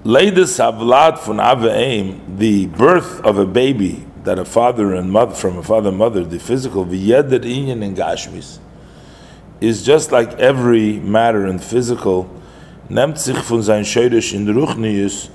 Havlad 0.03 1.19
von 1.19 1.38
aveim, 1.38 2.38
the 2.38 2.67
birth 2.67 3.19
of 3.21 3.38
a 3.38 3.45
baby 3.45 4.05
that 4.24 4.39
a 4.39 4.45
father 4.45 4.93
and 4.93 5.12
mother 5.12 5.36
from 5.36 5.57
a 5.57 5.63
father 5.63 5.89
and 5.89 5.97
mother, 5.97 6.24
the 6.24 6.39
physical 6.39 6.86
v'yeder 6.86 7.39
inyan 7.39 7.83
and 7.83 7.97
gashmis, 7.97 8.59
is 9.59 9.83
just 9.83 10.12
like 10.12 10.33
every 10.33 11.00
matter 11.00 11.45
in 11.47 11.59
physical. 11.59 12.29
Ruchnius. 14.53 15.29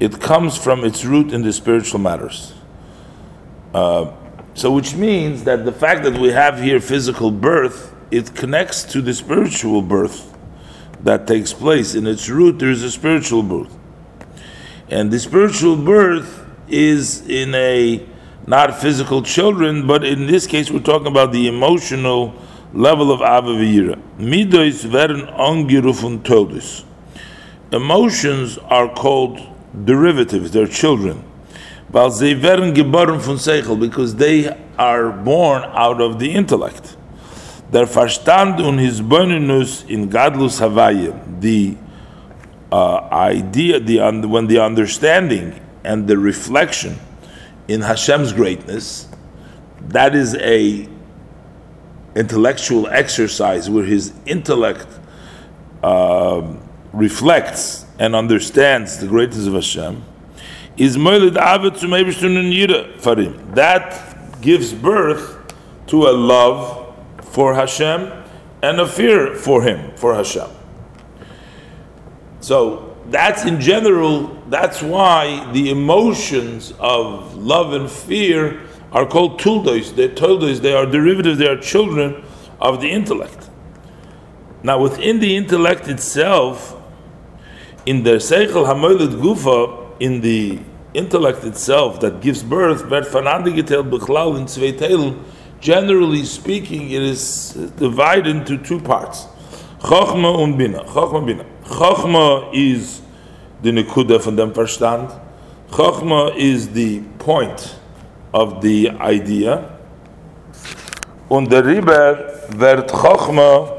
It 0.00 0.20
comes 0.20 0.56
from 0.56 0.84
its 0.84 1.04
root 1.04 1.32
in 1.32 1.42
the 1.42 1.52
spiritual 1.52 1.98
matters. 1.98 2.52
Uh, 3.74 4.12
so, 4.54 4.70
which 4.70 4.94
means 4.94 5.44
that 5.44 5.64
the 5.64 5.72
fact 5.72 6.02
that 6.04 6.18
we 6.18 6.28
have 6.28 6.60
here 6.60 6.80
physical 6.80 7.30
birth, 7.30 7.94
it 8.10 8.34
connects 8.34 8.84
to 8.84 9.02
the 9.02 9.14
spiritual 9.14 9.82
birth 9.82 10.34
that 11.02 11.26
takes 11.26 11.52
place. 11.52 11.94
In 11.94 12.06
its 12.06 12.28
root, 12.28 12.58
there 12.58 12.70
is 12.70 12.82
a 12.82 12.90
spiritual 12.90 13.42
birth. 13.42 13.76
And 14.88 15.10
the 15.10 15.18
spiritual 15.18 15.76
birth 15.76 16.46
is 16.68 17.26
in 17.28 17.54
a 17.54 18.06
not 18.46 18.80
physical 18.80 19.22
children, 19.22 19.86
but 19.86 20.04
in 20.04 20.26
this 20.26 20.46
case 20.46 20.70
we're 20.70 20.80
talking 20.80 21.06
about 21.06 21.32
the 21.32 21.46
emotional 21.46 22.34
level 22.72 23.12
of 23.12 23.20
Avavira. 23.20 24.00
Midos 24.18 24.90
werden 24.90 25.26
angerufen 25.38 26.20
Todus. 26.20 26.84
Emotions 27.72 28.56
are 28.58 28.88
called 28.94 29.40
derivatives, 29.84 30.50
they're 30.50 30.66
children. 30.66 31.22
Weil 31.90 32.10
sie 32.10 32.34
werden 32.34 32.74
geboren 32.74 33.20
von 33.20 33.36
Seichel, 33.36 33.78
because 33.78 34.16
they 34.16 34.48
are 34.78 35.10
born 35.10 35.64
out 35.64 36.00
of 36.00 36.18
the 36.18 36.32
intellect. 36.34 36.97
Der 37.70 37.86
Verstand 37.86 38.60
und 38.60 38.78
his 38.78 39.00
bonus 39.02 39.84
in 39.88 40.08
Gadlus 40.08 40.58
Havaye, 40.60 41.12
the 41.40 41.76
uh, 42.72 43.08
idea, 43.12 43.78
the 43.78 43.98
when 44.26 44.46
the 44.46 44.58
understanding 44.58 45.60
and 45.84 46.08
the 46.08 46.16
reflection 46.16 46.98
in 47.66 47.82
Hashem's 47.82 48.32
greatness, 48.32 49.08
that 49.88 50.14
is 50.14 50.34
a 50.36 50.88
intellectual 52.14 52.86
exercise 52.88 53.68
where 53.68 53.84
his 53.84 54.12
intellect 54.26 54.86
uh, 55.82 56.42
reflects 56.92 57.84
and 57.98 58.16
understands 58.16 58.98
the 58.98 59.06
greatness 59.06 59.46
of 59.46 59.54
Hashem. 59.54 60.04
Is 60.76 60.96
moiled 60.96 61.34
avet 61.34 61.78
to 61.80 61.86
farim. 63.00 63.54
that 63.54 64.40
gives 64.40 64.72
birth 64.72 65.54
to 65.88 66.06
a 66.06 66.12
love 66.12 66.77
for 67.38 67.54
Hashem 67.54 68.10
and 68.64 68.80
a 68.80 68.86
fear 68.88 69.32
for 69.36 69.62
Him, 69.62 69.94
for 69.94 70.12
Hashem. 70.12 70.50
So 72.40 72.96
that's 73.10 73.44
in 73.44 73.60
general, 73.60 74.42
that's 74.48 74.82
why 74.82 75.48
the 75.52 75.70
emotions 75.70 76.74
of 76.80 77.36
love 77.36 77.74
and 77.74 77.88
fear 77.88 78.60
are 78.90 79.06
called 79.06 79.38
tuldos. 79.38 79.94
They're 79.94 80.08
tuldos, 80.08 80.62
they 80.62 80.74
are 80.74 80.84
derivatives, 80.84 81.38
they 81.38 81.46
are 81.46 81.56
children 81.56 82.24
of 82.60 82.80
the 82.80 82.90
intellect. 82.90 83.48
Now, 84.64 84.82
within 84.82 85.20
the 85.20 85.36
intellect 85.36 85.86
itself, 85.86 86.76
in 87.86 88.02
the 88.02 88.16
Seichel 88.16 88.66
Hamoilid 88.66 89.14
Gufa, 89.22 89.94
in 90.00 90.22
the 90.22 90.58
intellect 90.92 91.44
itself 91.44 92.00
that 92.00 92.20
gives 92.20 92.42
birth, 92.42 92.88
generally 95.60 96.24
speaking, 96.24 96.90
it 96.90 97.02
is 97.02 97.52
divided 97.76 98.26
into 98.26 98.58
two 98.58 98.80
parts. 98.80 99.26
Chochma 99.80 100.36
und 100.42 100.56
Bina. 100.56 100.84
Chochma 100.84 101.24
Bina. 101.24 101.44
Chochma 101.64 102.50
is 102.52 103.02
the 103.62 103.70
Nekuda 103.70 104.20
von 104.20 104.36
dem 104.36 104.52
Verstand. 104.52 105.12
Chochma 105.70 106.34
is 106.36 106.70
the 106.70 107.00
point 107.18 107.76
of 108.32 108.60
the 108.62 108.90
idea. 109.00 109.76
Und 111.28 111.50
der 111.50 111.64
Riber 111.64 112.18
wird 112.48 112.90
Chochma 112.90 113.70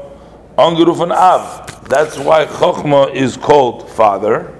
angerufen 0.56 1.12
Av. 1.12 1.66
That's 1.88 2.18
why 2.18 2.46
Chochma 2.46 3.12
is 3.12 3.36
called 3.36 3.88
father, 3.90 4.52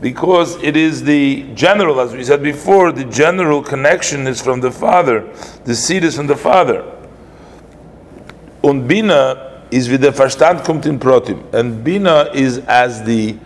because 0.00 0.62
it 0.62 0.76
is 0.76 1.04
the 1.04 1.44
general, 1.54 2.00
as 2.00 2.12
we 2.12 2.24
said 2.24 2.42
before, 2.42 2.92
the 2.92 3.04
general 3.04 3.62
connection 3.62 4.26
is 4.26 4.40
from 4.40 4.60
the 4.60 4.70
father, 4.70 5.24
the 5.64 5.74
seed 5.74 6.04
is 6.04 6.16
from 6.16 6.26
the 6.26 6.36
father. 6.36 6.84
Und 8.62 8.86
Bina 8.86 9.64
is 9.70 9.88
wie 9.90 9.98
der 9.98 10.12
Verstand 10.12 10.64
kommt 10.64 10.86
in 10.86 10.98
Protim, 10.98 11.42
and 11.52 11.82
Bina 11.82 12.30
is 12.34 12.58
as 12.66 13.04
the 13.04 13.36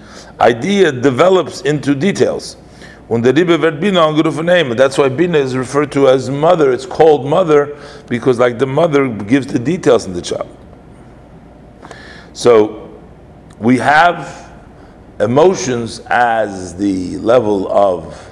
idea 0.40 0.90
develops 0.90 1.60
into 1.62 1.94
details. 1.94 2.56
Und 3.08 3.24
der 3.24 3.34
Rebbe 3.34 3.60
wird 3.60 3.80
Bina 3.80 4.06
angerufen 4.06 4.46
name. 4.46 4.76
That's 4.76 4.96
why 4.96 5.08
Bina 5.08 5.36
is 5.36 5.56
referred 5.56 5.90
to 5.92 6.08
as 6.08 6.30
mother. 6.30 6.72
It's 6.72 6.86
called 6.86 7.26
mother 7.26 7.76
because, 8.08 8.38
like 8.38 8.58
the 8.60 8.66
mother, 8.66 9.08
gives 9.08 9.48
the 9.48 9.58
details 9.58 10.06
in 10.06 10.12
the 10.12 10.22
child. 10.22 10.48
So 12.32 12.88
we 13.58 13.78
have 13.78 14.49
emotions 15.20 16.00
as 16.06 16.74
the 16.76 17.18
level 17.18 17.70
of 17.70 18.30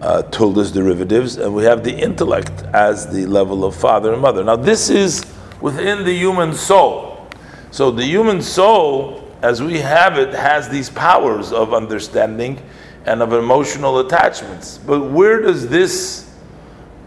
uh, 0.00 0.22
Tulda's 0.22 0.70
derivatives, 0.70 1.36
and 1.38 1.54
we 1.54 1.64
have 1.64 1.82
the 1.82 1.92
intellect 1.92 2.62
as 2.72 3.10
the 3.10 3.26
level 3.26 3.64
of 3.64 3.74
father 3.74 4.12
and 4.12 4.22
mother. 4.22 4.44
Now, 4.44 4.56
this 4.56 4.90
is 4.90 5.24
within 5.60 6.04
the 6.04 6.12
human 6.12 6.52
soul. 6.52 7.26
So, 7.70 7.90
the 7.90 8.04
human 8.04 8.40
soul, 8.42 9.28
as 9.42 9.62
we 9.62 9.78
have 9.78 10.18
it, 10.18 10.32
has 10.34 10.68
these 10.68 10.90
powers 10.90 11.52
of 11.52 11.74
understanding 11.74 12.62
and 13.06 13.22
of 13.22 13.32
emotional 13.32 14.00
attachments. 14.00 14.78
But 14.78 15.10
where 15.10 15.40
does 15.40 15.68
this 15.68 16.30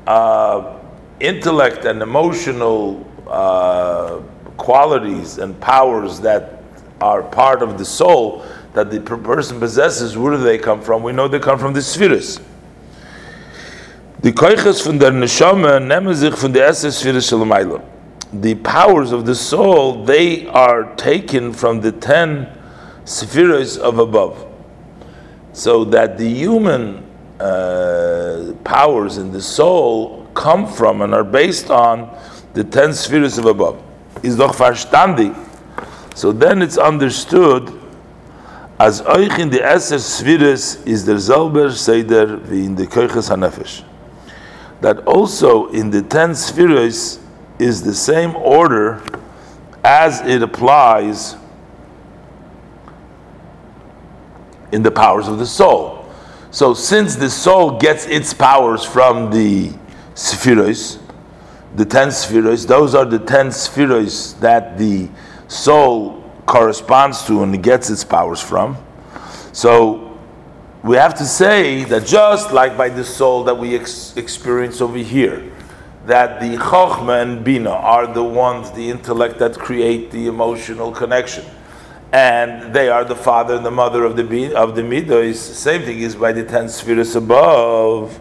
uh, 0.08 0.80
intellect 1.20 1.86
and 1.86 2.02
emotional 2.02 3.08
uh, 3.28 4.22
qualities 4.58 5.38
and 5.38 5.60
powers 5.62 6.20
that 6.22 6.64
are 7.00 7.24
part 7.24 7.62
of 7.62 7.78
the 7.78 7.86
soul 7.86 8.46
that 8.74 8.90
the 8.90 9.02
person 9.02 9.60
possesses, 9.60 10.18
where 10.18 10.38
do 10.38 10.44
they 10.44 10.58
come 10.58 10.82
from? 10.82 11.04
We 11.04 11.12
know 11.12 11.28
they 11.28 11.40
come 11.40 11.60
from 11.60 11.74
the 11.74 11.82
spheres. 11.82 12.40
The 14.22 14.32
koiches 14.32 14.86
von 14.86 15.00
der 15.00 15.12
neshama 15.12 15.80
nehmen 15.80 16.14
sich 16.14 16.36
von 16.36 16.54
der 16.54 16.70
Shalamayla. 16.70 17.84
The 18.34 18.56
powers 18.56 19.12
of 19.12 19.26
the 19.26 19.36
soul, 19.36 20.06
they 20.06 20.48
are 20.48 20.96
taken 20.96 21.52
from 21.52 21.82
the 21.82 21.92
ten 21.92 22.48
spheres 23.04 23.78
of 23.78 24.00
above. 24.00 24.48
So 25.54 25.84
that 25.86 26.18
the 26.18 26.30
human 26.30 27.04
uh, 27.40 28.54
powers 28.64 29.18
in 29.18 29.32
the 29.32 29.42
soul 29.42 30.30
come 30.34 30.66
from 30.66 31.02
and 31.02 31.14
are 31.14 31.26
based 31.26 31.70
on 31.70 32.16
the 32.54 32.64
ten 32.64 32.94
spheres 32.94 33.38
of 33.38 33.48
above 33.48 33.84
is 34.24 34.38
doch 34.38 34.56
verstandig. 34.56 35.36
So 36.16 36.32
then 36.32 36.62
it's 36.62 36.78
understood 36.78 37.81
as 38.82 39.00
euch 39.02 39.38
in 39.38 39.52
the 39.52 39.62
Esser 39.62 40.00
Sphires 40.00 40.84
is 40.88 41.06
der 41.06 41.20
selber 41.20 41.70
Seder 41.70 42.40
wie 42.50 42.66
in 42.66 42.76
the 42.76 42.88
Koiches 42.88 43.30
HaNefesh. 43.30 43.84
That 44.82 45.06
also 45.06 45.68
in 45.68 45.92
the 45.92 46.02
ten 46.02 46.34
spheres 46.34 47.20
is 47.60 47.84
the 47.84 47.94
same 47.94 48.36
order 48.36 49.04
as 49.84 50.22
it 50.22 50.42
applies 50.42 51.36
in 54.72 54.82
the 54.82 54.90
powers 54.90 55.28
of 55.28 55.38
the 55.38 55.46
soul. 55.46 56.12
So 56.50 56.74
since 56.74 57.16
the 57.16 57.30
soul 57.30 57.78
gets 57.78 58.08
its 58.08 58.34
powers 58.34 58.84
from 58.84 59.30
the 59.30 59.74
spheres, 60.16 60.98
the 61.76 61.86
ten 61.86 62.10
spheres. 62.10 62.66
Those 62.66 62.96
are 62.96 63.06
the 63.06 63.20
ten 63.20 63.52
spheres 63.52 64.34
that 64.40 64.80
the 64.80 65.08
soul 65.48 66.21
corresponds 66.52 67.26
to 67.26 67.44
and 67.44 67.64
gets 67.64 67.90
its 67.90 68.04
powers 68.04 68.42
from. 68.42 68.78
So 69.54 70.20
we 70.84 70.98
have 70.98 71.14
to 71.16 71.26
say 71.26 71.86
that 71.86 72.06
just 72.06 72.52
like 72.52 72.76
by 72.76 72.90
the 72.90 73.06
soul 73.06 73.46
that 73.46 73.58
we 73.58 73.74
ex- 73.74 74.18
experience 74.18 74.82
over 74.82 74.98
here, 74.98 75.50
that 76.08 76.42
the 76.42 76.58
chokhmah 76.58 77.22
and 77.22 77.44
bina 77.44 77.70
are 77.70 78.06
the 78.06 78.24
ones, 78.24 78.70
the 78.72 78.90
intellect 78.90 79.40
that 79.40 79.58
create 79.58 80.12
the 80.12 80.28
emotional 80.28 80.92
connection, 80.92 81.46
and 82.12 82.74
they 82.76 82.90
are 82.90 83.06
the 83.06 83.16
father 83.16 83.56
and 83.56 83.66
the 83.66 83.72
mother 83.72 84.04
of 84.04 84.18
the 84.18 84.54
of 84.54 84.76
the 84.76 84.82
midos. 84.82 85.36
Same 85.36 85.84
thing 85.84 86.02
is 86.02 86.18
by 86.18 86.34
the 86.34 86.44
ten 86.44 86.68
spheres 86.68 87.16
above 87.16 88.20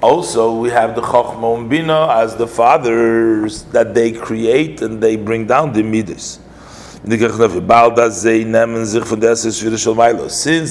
also 0.00 0.54
we 0.54 0.70
have 0.70 0.94
the 0.94 1.02
Chochmah 1.02 1.58
and 1.58 1.68
Bina 1.68 2.06
as 2.22 2.36
the 2.36 2.46
fathers 2.46 3.64
that 3.74 3.94
they 3.94 4.12
create 4.12 4.80
and 4.80 5.02
they 5.02 5.16
bring 5.16 5.44
down 5.46 5.72
the 5.72 5.82
midas. 5.82 6.38
Since 7.04 7.20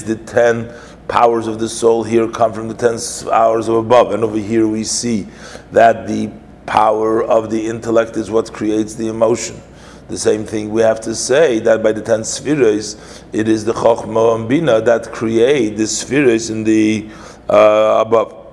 the 0.02 0.20
ten 0.26 0.74
powers 1.08 1.46
of 1.46 1.58
the 1.58 1.68
soul 1.68 2.04
here 2.04 2.28
come 2.28 2.52
from 2.52 2.68
the 2.68 2.74
ten 2.74 2.98
powers 3.30 3.68
of 3.68 3.76
above, 3.76 4.12
and 4.12 4.22
over 4.22 4.36
here 4.36 4.68
we 4.68 4.84
see 4.84 5.26
that 5.72 6.06
the 6.06 6.30
power 6.66 7.24
of 7.24 7.50
the 7.50 7.66
intellect 7.66 8.16
is 8.18 8.30
what 8.30 8.52
creates 8.52 8.94
the 8.94 9.08
emotion. 9.08 9.58
The 10.08 10.18
same 10.18 10.44
thing 10.44 10.70
we 10.70 10.82
have 10.82 11.00
to 11.02 11.14
say 11.14 11.60
that 11.60 11.82
by 11.82 11.92
the 11.92 12.02
ten 12.02 12.24
spheres, 12.24 13.24
it 13.32 13.48
is 13.48 13.64
the 13.64 13.72
Chochmah 13.72 14.36
and 14.36 14.48
Bina 14.48 14.82
that 14.82 15.12
create 15.12 15.76
the 15.78 15.86
spheres 15.86 16.50
in 16.50 16.64
the 16.64 17.08
uh, 17.48 18.04
above. 18.06 18.47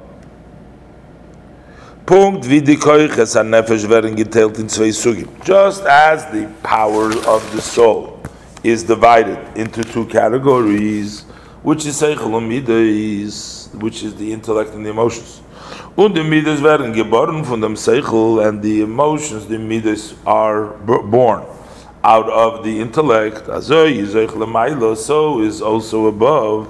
Punkt 2.05 2.47
wie 2.47 2.61
die 2.61 2.77
Keuches 2.77 3.35
an 3.35 3.49
Nefesh 3.49 3.89
werden 3.89 4.15
geteilt 4.15 4.59
in 4.59 4.69
zwei 4.69 4.91
Sugim. 4.91 5.27
Just 5.43 5.83
as 5.87 6.27
the 6.31 6.45
power 6.61 7.09
of 7.25 7.41
the 7.51 7.59
soul 7.59 8.19
is 8.61 8.83
divided 8.83 9.39
into 9.55 9.83
two 9.83 10.05
categories, 10.05 11.25
which 11.63 11.83
is 11.87 11.99
Seichel 11.99 12.35
und 12.35 12.47
Midas, 12.47 13.69
which 13.81 14.03
is 14.03 14.13
the 14.17 14.31
intellect 14.31 14.75
and 14.75 14.85
the 14.85 14.91
emotions. 14.91 15.41
Und 15.95 16.15
die 16.15 16.21
Midas 16.21 16.61
werden 16.61 16.93
geboren 16.93 17.43
von 17.43 17.59
dem 17.59 17.75
Seichel 17.75 18.39
and 18.39 18.61
the 18.61 18.81
emotions, 18.81 19.47
the 19.47 19.57
Midas 19.57 20.13
are 20.27 20.75
born 20.85 21.41
out 22.03 22.29
of 22.29 22.63
the 22.63 22.81
intellect. 22.81 23.49
Also, 23.49 23.87
so 24.93 25.39
is 25.39 25.59
also 25.59 26.05
above 26.05 26.67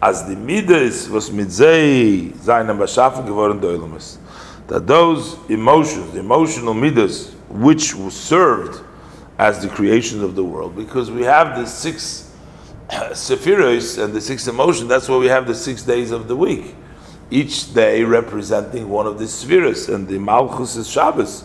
as 0.00 0.26
the 0.26 0.34
Midas 0.34 1.10
was 1.10 1.30
mit 1.30 1.52
Zei 1.52 2.32
seinem 2.42 2.78
Beschaffen 2.78 3.26
geworden 3.26 3.60
Deulemes 3.60 4.18
that 4.72 4.86
those 4.86 5.36
emotions, 5.50 6.12
the 6.12 6.20
emotional 6.20 6.72
midas, 6.72 7.34
which 7.50 7.92
served 8.10 8.82
as 9.38 9.60
the 9.60 9.68
creation 9.68 10.24
of 10.24 10.34
the 10.34 10.42
world, 10.42 10.74
because 10.74 11.10
we 11.10 11.24
have 11.24 11.58
the 11.58 11.66
six 11.66 12.34
Sephiros 12.88 14.02
and 14.02 14.14
the 14.14 14.20
six 14.22 14.48
emotions, 14.48 14.88
that's 14.88 15.10
why 15.10 15.18
we 15.18 15.26
have 15.26 15.46
the 15.46 15.54
six 15.54 15.82
days 15.82 16.10
of 16.10 16.26
the 16.26 16.34
week. 16.34 16.74
Each 17.30 17.74
day 17.74 18.02
representing 18.02 18.88
one 18.88 19.06
of 19.06 19.18
the 19.18 19.28
spheres, 19.28 19.90
and 19.90 20.08
the 20.08 20.18
Malchus 20.18 20.76
is 20.76 20.88
Shabbos. 20.88 21.44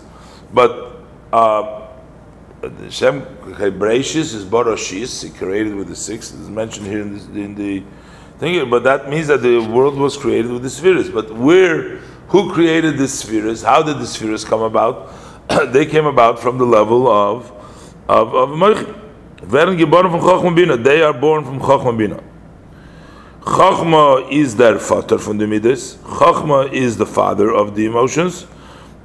But 0.53 1.01
uh, 1.33 1.85
the 2.61 2.89
Shem 2.89 3.23
Bereshis 3.23 4.33
is 4.35 4.45
Barashis, 4.45 5.21
he 5.21 5.37
created 5.37 5.75
with 5.75 5.89
the 5.89 5.97
six, 5.97 6.31
it's 6.31 6.47
mentioned 6.47 6.87
here 6.87 7.01
in, 7.01 7.13
this, 7.13 7.25
in 7.25 7.55
the 7.55 7.83
thing, 8.39 8.69
but 8.69 8.83
that 8.83 9.09
means 9.09 9.27
that 9.27 9.41
the 9.41 9.59
world 9.59 9.97
was 9.97 10.15
created 10.15 10.49
with 10.49 10.63
the 10.63 10.69
spheres. 10.69 11.09
But 11.09 11.35
where, 11.35 11.99
who 12.29 12.51
created 12.51 12.97
the 12.97 13.07
spheres? 13.07 13.63
How 13.63 13.81
did 13.81 13.99
the 13.99 14.07
spheres 14.07 14.43
come 14.43 14.61
about? 14.61 15.11
they 15.71 15.85
came 15.85 16.05
about 16.05 16.39
from 16.39 16.57
the 16.57 16.65
level 16.65 17.07
of 17.07 17.51
of 18.09 18.33
of 18.33 18.49
Bina. 20.55 20.77
They 20.77 21.01
are 21.01 21.13
born 21.13 21.45
from 21.45 21.59
Chochma 21.59 21.97
Bina. 21.97 22.23
Chochma 23.41 24.29
is 24.29 24.55
their 24.57 24.77
father 24.77 25.17
from 25.17 25.37
the 25.37 25.47
Midas. 25.47 25.95
Chochma 25.97 26.71
is 26.73 26.97
the 26.97 27.05
father 27.05 27.49
of 27.53 27.75
the 27.75 27.85
emotions. 27.85 28.45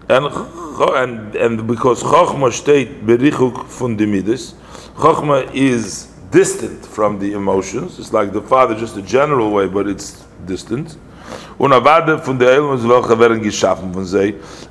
And, 0.08 0.26
and, 0.26 1.36
and 1.36 1.66
because 1.68 2.02
Chochma 2.02 2.50
steht 2.52 3.06
berichuk 3.06 3.68
from 3.68 3.96
the 3.96 4.06
Midas, 4.06 4.54
Chochma 4.96 5.48
is 5.54 6.06
distant 6.32 6.84
from 6.84 7.20
the 7.20 7.34
emotions. 7.34 8.00
It's 8.00 8.12
like 8.12 8.32
the 8.32 8.42
father, 8.42 8.74
just 8.74 8.96
a 8.96 9.02
general 9.02 9.52
way, 9.52 9.68
but 9.68 9.86
it's 9.86 10.24
distant. 10.44 10.96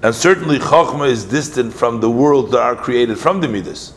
And 0.04 0.16
certainly 0.16 0.60
Chochma 0.60 1.10
is 1.10 1.26
distant 1.26 1.74
from 1.74 2.00
the 2.00 2.10
world 2.10 2.52
that 2.52 2.62
are 2.62 2.76
created 2.76 3.18
from 3.18 3.42
the 3.42 3.48
Midas. 3.48 3.94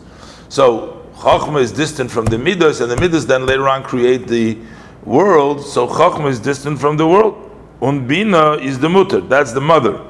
So 0.48 1.04
Chachma 1.16 1.60
is 1.60 1.72
distant 1.72 2.10
from 2.10 2.26
the 2.26 2.38
Midas, 2.38 2.80
and 2.80 2.90
the 2.90 2.96
Midas 2.96 3.26
then 3.26 3.46
later 3.46 3.68
on 3.68 3.82
create 3.82 4.26
the 4.28 4.58
world. 5.04 5.64
So 5.64 5.86
Chachma 5.86 6.28
is 6.28 6.40
distant 6.40 6.78
from 6.78 6.96
the 6.96 7.06
world. 7.06 7.40
Und 7.80 8.06
Bina 8.08 8.52
is 8.54 8.78
the 8.78 8.88
mutter, 8.88 9.20
that's 9.20 9.52
the 9.52 9.60
mother. 9.60 10.00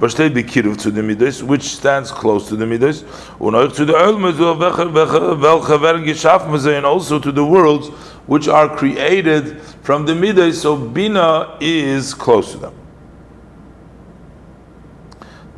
To 0.00 0.90
the 0.90 1.42
which 1.46 1.62
stands 1.62 2.10
close 2.10 2.48
to 2.48 2.56
the 2.56 2.66
Midas. 2.66 3.04
Und 3.38 3.54
auch 3.54 3.72
zu 3.72 3.86
der 3.86 3.96
Ölmes, 4.06 4.38
welche 4.38 5.82
werden 5.82 6.04
geschaffen 6.04 6.58
sind, 6.58 6.76
and 6.76 6.86
also 6.86 7.18
to 7.18 7.30
the 7.30 7.44
worlds 7.44 7.90
which 8.26 8.48
are 8.48 8.68
created 8.68 9.60
from 9.82 10.06
the 10.06 10.14
Midas. 10.14 10.60
So 10.60 10.76
Bina 10.76 11.56
is 11.60 12.12
close 12.12 12.52
to 12.52 12.58
them. 12.58 12.72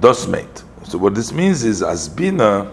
Thus 0.00 0.26
made. 0.28 0.62
So 0.84 0.98
what 0.98 1.14
this 1.14 1.32
means 1.32 1.64
is, 1.64 1.82
as 1.82 2.08
Bina 2.08 2.70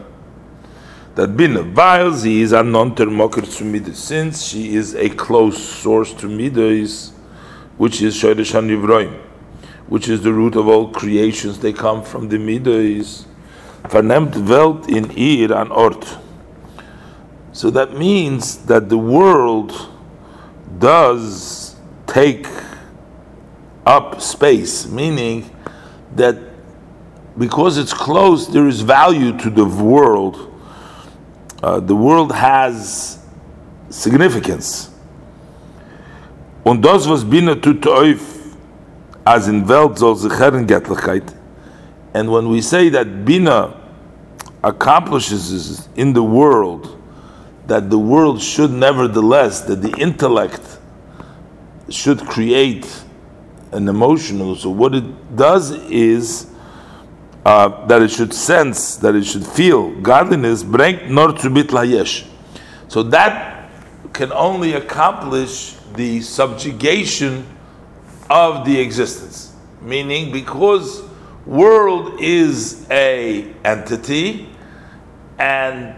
that 1.16 1.38
bin 1.38 1.76
while 1.76 2.18
she 2.18 2.42
is 2.42 2.52
a 2.54 2.64
non-termoker 2.64 3.58
to 3.58 3.64
midas, 3.64 4.00
since 4.00 4.48
she 4.48 4.76
is 4.76 4.96
a 4.96 5.10
close 5.10 5.64
source 5.64 6.12
to 6.14 6.28
midas, 6.28 7.12
which 7.78 8.02
is 8.02 8.16
shoyresh 8.16 8.52
hanivroim, 8.54 9.20
which 9.88 10.08
is 10.10 10.22
the 10.22 10.34
root 10.34 10.56
of 10.56 10.68
all 10.68 10.90
creations. 10.90 11.60
They 11.60 11.74
come 11.74 12.04
from 12.04 12.30
the 12.30 12.38
midas. 12.38 13.26
Vernemt 13.84 14.48
Welt 14.48 14.90
in 14.90 15.12
ihr 15.12 15.52
an 15.54 15.72
Ort. 15.72 16.18
So 17.52 17.70
that 17.72 17.94
means 17.94 18.66
that 18.66 18.90
the 18.90 18.98
world 18.98 19.90
does 20.80 21.76
take 22.08 22.48
up 23.86 24.22
space, 24.22 24.88
meaning 24.88 25.50
that 26.16 26.38
because 27.38 27.78
it's 27.78 27.94
close, 27.94 28.48
there 28.48 28.68
is 28.68 28.82
value 28.82 29.38
to 29.40 29.50
the 29.50 29.66
world 29.66 30.54
uh, 31.64 31.80
the 31.80 31.96
world 31.96 32.34
has 32.34 33.20
significance. 33.90 34.90
Und 36.66 36.82
das, 36.84 37.08
was 37.08 37.24
Bina 37.24 37.56
tut 37.56 37.88
auf, 37.88 38.33
as 39.26 39.48
in 39.48 39.66
Welt 39.66 40.00
soll 40.00 40.16
sich. 40.16 41.24
And 42.14 42.32
when 42.32 42.50
we 42.50 42.62
say 42.62 42.90
that 42.90 43.26
Bina 43.26 43.80
accomplishes 44.64 45.88
in 45.96 46.14
the 46.14 46.24
world, 46.24 47.02
that 47.68 47.90
the 47.90 47.98
world 47.98 48.42
should 48.42 48.72
nevertheless, 48.72 49.62
that 49.62 49.82
the 49.82 49.96
intellect 49.98 50.80
should 51.90 52.20
create 52.20 53.04
an 53.72 53.88
emotional. 53.88 54.56
So 54.56 54.70
what 54.70 54.94
it 54.94 55.36
does 55.36 55.72
is 55.90 56.48
uh, 57.46 57.86
that 57.88 58.02
it 58.02 58.12
should 58.12 58.34
sense, 58.34 58.96
that 58.98 59.16
it 59.16 59.26
should 59.26 59.46
feel 59.46 60.00
godliness, 60.02 60.64
bring 60.64 61.14
nor 61.14 61.34
to 61.34 61.50
bit 61.50 61.68
layesh. 61.68 62.26
So 62.88 63.04
that 63.04 63.70
can 64.14 64.32
only 64.32 64.74
accomplish 64.74 65.76
the 65.96 66.22
subjugation 66.22 67.46
of 68.34 68.66
the 68.66 68.80
existence. 68.80 69.54
Meaning, 69.80 70.32
because 70.32 71.04
world 71.46 72.20
is 72.20 72.90
a 72.90 73.54
entity, 73.64 74.50
and 75.38 75.96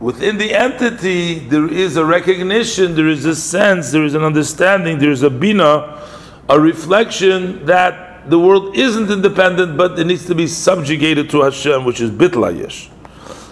within 0.00 0.36
the 0.36 0.52
entity 0.52 1.38
there 1.38 1.72
is 1.72 1.96
a 1.96 2.04
recognition, 2.04 2.96
there 2.96 3.08
is 3.08 3.24
a 3.24 3.36
sense, 3.36 3.92
there 3.92 4.04
is 4.04 4.14
an 4.14 4.22
understanding, 4.22 4.98
there 4.98 5.12
is 5.12 5.22
a 5.22 5.30
bina, 5.30 6.02
a 6.48 6.58
reflection 6.58 7.64
that 7.66 8.28
the 8.28 8.38
world 8.38 8.76
isn't 8.76 9.08
independent, 9.08 9.76
but 9.76 9.96
it 9.96 10.06
needs 10.06 10.26
to 10.26 10.34
be 10.34 10.48
subjugated 10.48 11.30
to 11.30 11.42
Hashem, 11.42 11.84
which 11.84 12.00
is 12.00 12.10
bitlayish. 12.10 12.90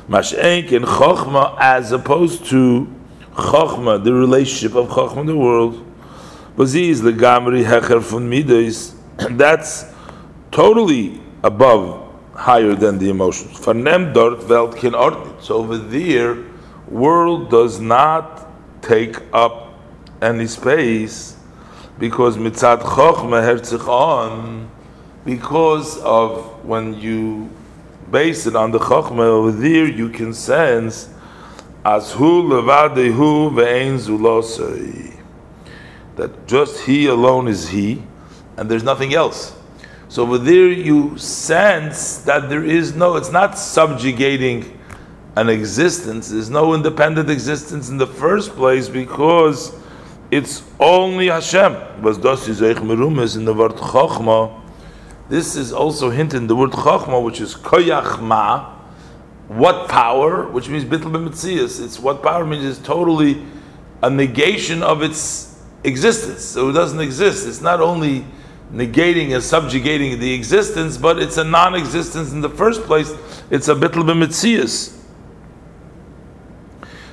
Mashenk 0.09 0.73
in 0.73 0.83
Chochma, 0.83 1.57
as 1.61 1.92
opposed 1.92 2.47
to 2.47 2.92
Chochma, 3.35 4.03
the 4.03 4.12
relationship 4.12 4.77
of 4.77 4.88
Chochma 4.88 5.20
in 5.20 5.27
the 5.27 5.37
world. 5.37 5.84
Baziz 6.57 7.01
legamri 7.01 7.64
hecher 7.64 8.01
fun 8.01 8.29
midas. 8.29 8.95
That's 9.31 9.87
totally 10.53 11.21
above, 11.43 12.14
higher 12.35 12.77
than 12.77 12.99
the 12.99 13.11
emotions. 13.11 13.59
Vernem 13.59 14.14
dort 14.14 14.49
welt 14.49 14.77
kin 14.77 14.93
ordnit. 14.93 15.43
So 15.43 15.57
over 15.57 15.77
there, 15.77 16.38
world 16.88 17.51
does 17.51 17.81
not 17.81 18.49
take 18.83 19.17
up 19.33 19.75
any 20.23 20.47
space 20.47 21.37
because 21.99 22.37
mitzad 22.37 22.83
chokhmah 22.83 23.43
herzich 23.43 23.88
on, 23.88 24.71
because 25.25 25.99
of 26.03 26.64
when 26.64 26.95
you 26.95 27.51
base 28.12 28.47
it 28.47 28.55
on 28.55 28.71
the 28.71 28.79
chokhmah 28.79 29.19
over 29.19 29.51
there, 29.51 29.87
you 29.87 30.09
can 30.09 30.33
sense 30.33 31.09
as 31.85 32.12
hu 32.12 32.45
levadehu 32.45 33.51
ve'ein 33.51 33.99
zulosei. 33.99 35.13
That 36.16 36.46
just 36.46 36.85
he 36.85 37.07
alone 37.07 37.48
is 37.48 37.68
he, 37.68 38.03
and 38.57 38.70
there's 38.70 38.85
nothing 38.85 39.14
else. 39.14 39.57
So 40.09 40.22
over 40.22 40.38
there 40.38 40.68
you 40.68 41.18
sense 41.18 42.18
that 42.18 42.48
there 42.48 42.64
is 42.64 42.94
no, 42.94 43.16
it's 43.16 43.33
not 43.33 43.59
subjugating 43.59 44.79
an 45.37 45.48
existence, 45.48 46.29
there's 46.29 46.50
no 46.50 46.74
independent 46.74 47.29
existence 47.29 47.88
in 47.88 47.96
the 47.96 48.07
first 48.07 48.53
place 48.53 48.88
because 48.88 49.74
it's 50.31 50.62
only 50.79 51.27
Hashem. 51.27 52.03
Was 52.03 52.18
das 52.18 52.46
in 52.46 52.55
the 52.55 53.55
word 53.57 53.72
Chochma. 53.72 54.61
This 55.29 55.57
is 55.57 55.72
also 55.72 56.11
hinted 56.11 56.42
in 56.42 56.46
the 56.46 56.55
word 56.57 56.70
Chochma, 56.70 57.22
which 57.22 57.40
is 57.40 57.55
koyach 57.55 58.20
ma. 58.20 58.72
What 59.48 59.88
power? 59.88 60.48
Which 60.48 60.68
means 60.68 60.85
bitl 60.85 61.11
b'metzias. 61.11 61.85
It's 61.85 61.98
what 61.98 62.22
power 62.22 62.46
means 62.46 62.64
is 62.64 62.79
totally 62.79 63.44
a 64.03 64.11
negation 64.11 64.83
of 64.83 65.03
its 65.03 65.54
existence. 65.85 66.42
So 66.42 66.70
it 66.70 66.73
doesn't 66.73 67.01
exist. 67.01 67.47
It's 67.47 67.61
not 67.61 67.81
only 67.81 68.25
negating 68.73 69.35
and 69.35 69.42
subjugating 69.42 70.18
the 70.18 70.33
existence, 70.33 70.97
but 70.97 71.18
it's 71.18 71.37
a 71.37 71.44
non-existence 71.44 72.33
in 72.33 72.40
the 72.40 72.49
first 72.49 72.83
place. 72.83 73.12
It's 73.51 73.68
a 73.68 73.75
bitl 73.75 74.03
b'metzias. 74.03 74.99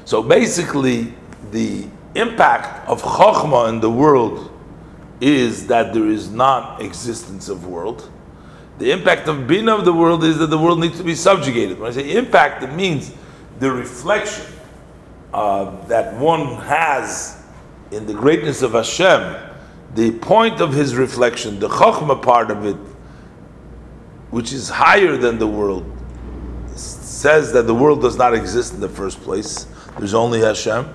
So 0.05 0.23
basically, 0.23 1.13
the 1.51 1.88
impact 2.15 2.88
of 2.89 3.01
Chokhmah 3.01 3.69
in 3.69 3.79
the 3.79 3.89
world 3.89 4.51
is 5.21 5.67
that 5.67 5.93
there 5.93 6.07
is 6.07 6.29
non-existence 6.31 7.47
of 7.47 7.67
world. 7.67 8.10
The 8.79 8.91
impact 8.91 9.27
of 9.27 9.45
Bina 9.47 9.75
of 9.75 9.86
the 9.86 9.93
world 9.93 10.23
is 10.23 10.39
that 10.39 10.47
the 10.47 10.57
world 10.57 10.79
needs 10.79 10.97
to 10.97 11.03
be 11.03 11.13
subjugated. 11.13 11.79
When 11.79 11.91
I 11.91 11.93
say 11.93 12.15
impact, 12.15 12.63
it 12.63 12.73
means 12.73 13.13
the 13.60 13.71
reflection 13.71 14.45
uh, 15.31 15.86
that 15.86 16.15
one 16.15 16.55
has 16.63 17.40
in 17.91 18.06
the 18.06 18.13
greatness 18.13 18.62
of 18.62 18.71
Hashem, 18.71 19.49
the 19.95 20.12
point 20.19 20.62
of 20.62 20.73
his 20.73 20.95
reflection, 20.95 21.60
the 21.60 21.67
Chokhmah 21.67 22.21
part 22.21 22.49
of 22.49 22.65
it, 22.65 22.77
which 24.32 24.54
is 24.54 24.69
higher 24.69 25.17
than 25.17 25.38
the 25.38 25.47
world, 25.47 25.86
says 26.75 27.51
that 27.51 27.63
the 27.67 27.75
world 27.75 28.01
does 28.01 28.17
not 28.17 28.34
exist 28.34 28.73
in 28.73 28.80
the 28.80 28.89
first 28.89 29.21
place. 29.21 29.67
There's 29.97 30.13
only 30.13 30.39
Hashem. 30.39 30.88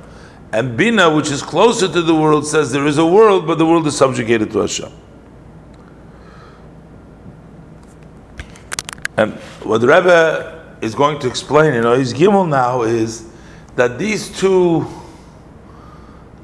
And 0.52 0.76
Bina, 0.76 1.14
which 1.14 1.30
is 1.30 1.42
closer 1.42 1.86
to 1.86 2.00
the 2.00 2.14
world, 2.14 2.46
says 2.46 2.72
there 2.72 2.86
is 2.86 2.96
a 2.96 3.06
world, 3.06 3.46
but 3.46 3.58
the 3.58 3.66
world 3.66 3.86
is 3.86 3.96
subjugated 3.96 4.50
to 4.52 4.60
Hashem. 4.60 4.92
And 9.18 9.34
what 9.62 9.82
Rebbe 9.82 10.78
is 10.80 10.94
going 10.94 11.18
to 11.20 11.28
explain 11.28 11.74
in 11.74 11.84
Ois 11.84 12.14
Gimel 12.14 12.48
now 12.48 12.82
is 12.82 13.28
that 13.74 13.98
these 13.98 14.38
two 14.38 14.86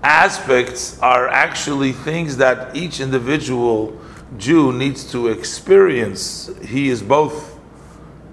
aspects 0.03 0.99
are 1.01 1.29
actually 1.29 1.93
things 1.93 2.37
that 2.38 2.75
each 2.75 3.01
individual 3.01 3.99
Jew 4.37 4.73
needs 4.73 5.11
to 5.12 5.29
experience. 5.29 6.51
He 6.65 6.88
is 6.88 7.03
both 7.03 7.59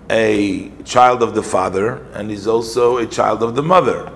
a 0.09 0.71
child 0.85 1.21
of 1.21 1.35
the 1.35 1.43
father 1.43 1.97
and 2.13 2.29
he's 2.29 2.47
also 2.47 2.97
a 2.97 3.05
child 3.05 3.43
of 3.43 3.55
the 3.55 3.61
mother. 3.61 4.11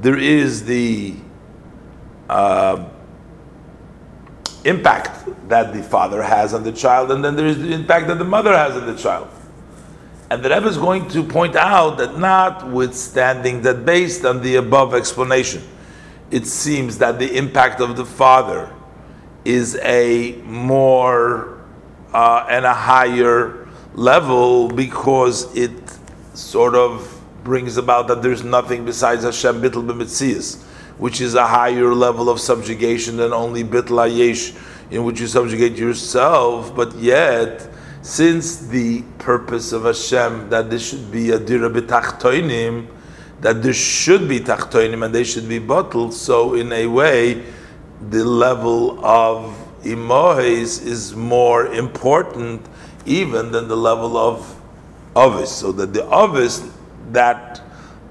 There 0.00 0.18
is 0.18 0.64
the 0.64 1.14
uh, 2.28 2.88
impact 4.64 5.48
that 5.48 5.72
the 5.72 5.82
father 5.82 6.22
has 6.22 6.54
on 6.54 6.62
the 6.62 6.72
child, 6.72 7.10
and 7.10 7.24
then 7.24 7.36
there 7.36 7.46
is 7.46 7.58
the 7.58 7.72
impact 7.72 8.06
that 8.06 8.18
the 8.18 8.24
mother 8.24 8.56
has 8.56 8.76
on 8.76 8.86
the 8.86 8.94
child. 8.94 9.28
And 10.30 10.42
the 10.42 10.48
Rebbe 10.48 10.68
is 10.68 10.78
going 10.78 11.08
to 11.08 11.24
point 11.24 11.56
out 11.56 11.98
that, 11.98 12.16
notwithstanding 12.16 13.62
that, 13.62 13.84
based 13.84 14.24
on 14.24 14.42
the 14.42 14.56
above 14.56 14.94
explanation, 14.94 15.62
it 16.30 16.46
seems 16.46 16.98
that 16.98 17.18
the 17.18 17.36
impact 17.36 17.80
of 17.80 17.96
the 17.96 18.04
father 18.04 18.72
is 19.44 19.76
a 19.82 20.32
more 20.44 21.58
uh, 22.12 22.46
and 22.48 22.64
a 22.64 22.74
higher 22.74 23.68
level 23.94 24.68
because 24.68 25.54
it 25.56 25.72
sort 26.34 26.74
of 26.74 27.20
brings 27.42 27.76
about 27.76 28.06
that 28.08 28.22
there's 28.22 28.44
nothing 28.44 28.84
besides 28.84 29.24
Hashem 29.24 29.60
bittul 29.60 29.86
b'mitzias, 29.86 30.62
which 30.98 31.20
is 31.20 31.34
a 31.34 31.46
higher 31.46 31.94
level 31.94 32.28
of 32.28 32.38
subjugation 32.38 33.16
than 33.16 33.32
only 33.32 33.64
bittul 33.64 34.08
ayesh, 34.08 34.56
in 34.90 35.04
which 35.04 35.20
you 35.20 35.26
subjugate 35.26 35.76
yourself. 35.76 36.74
But 36.74 36.94
yet, 36.96 37.68
since 38.02 38.56
the 38.56 39.02
purpose 39.18 39.72
of 39.72 39.84
Hashem 39.84 40.50
that 40.50 40.70
this 40.70 40.88
should 40.88 41.10
be 41.10 41.30
a 41.30 41.38
dira 41.38 41.70
b'tachtoinim, 41.70 42.88
that 43.40 43.62
there 43.62 43.74
should 43.74 44.28
be 44.28 44.40
tachtoinim 44.40 45.04
and 45.04 45.14
they 45.14 45.24
should 45.24 45.48
be 45.48 45.58
bottled, 45.58 46.12
so 46.12 46.54
in 46.54 46.72
a 46.72 46.86
way 46.86 47.42
the 48.10 48.24
level 48.24 49.04
of 49.04 49.56
imohes 49.84 50.82
is 50.82 51.14
more 51.14 51.66
important 51.66 52.60
even 53.06 53.50
than 53.50 53.68
the 53.68 53.76
level 53.76 54.16
of 54.16 54.60
ovis. 55.16 55.50
So 55.50 55.72
that 55.72 55.92
the 55.92 56.04
ovis 56.06 56.70
that 57.12 57.62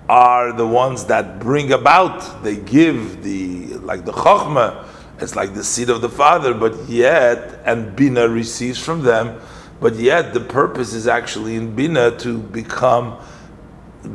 are 0.07 0.51
the 0.51 0.65
ones 0.65 1.05
that 1.05 1.39
bring 1.39 1.71
about, 1.71 2.43
they 2.43 2.57
give 2.57 3.23
the 3.23 3.77
like 3.77 4.05
the 4.05 4.11
chokhmah, 4.11 4.85
it's 5.19 5.35
like 5.35 5.53
the 5.53 5.63
seed 5.63 5.89
of 5.89 6.01
the 6.01 6.09
father, 6.09 6.53
but 6.53 6.89
yet 6.89 7.59
and 7.65 7.95
bina 7.95 8.27
receives 8.27 8.79
from 8.79 9.03
them, 9.03 9.39
but 9.79 9.95
yet 9.95 10.33
the 10.33 10.39
purpose 10.39 10.93
is 10.93 11.07
actually 11.07 11.55
in 11.55 11.75
bina 11.75 12.17
to 12.17 12.39
become 12.39 13.17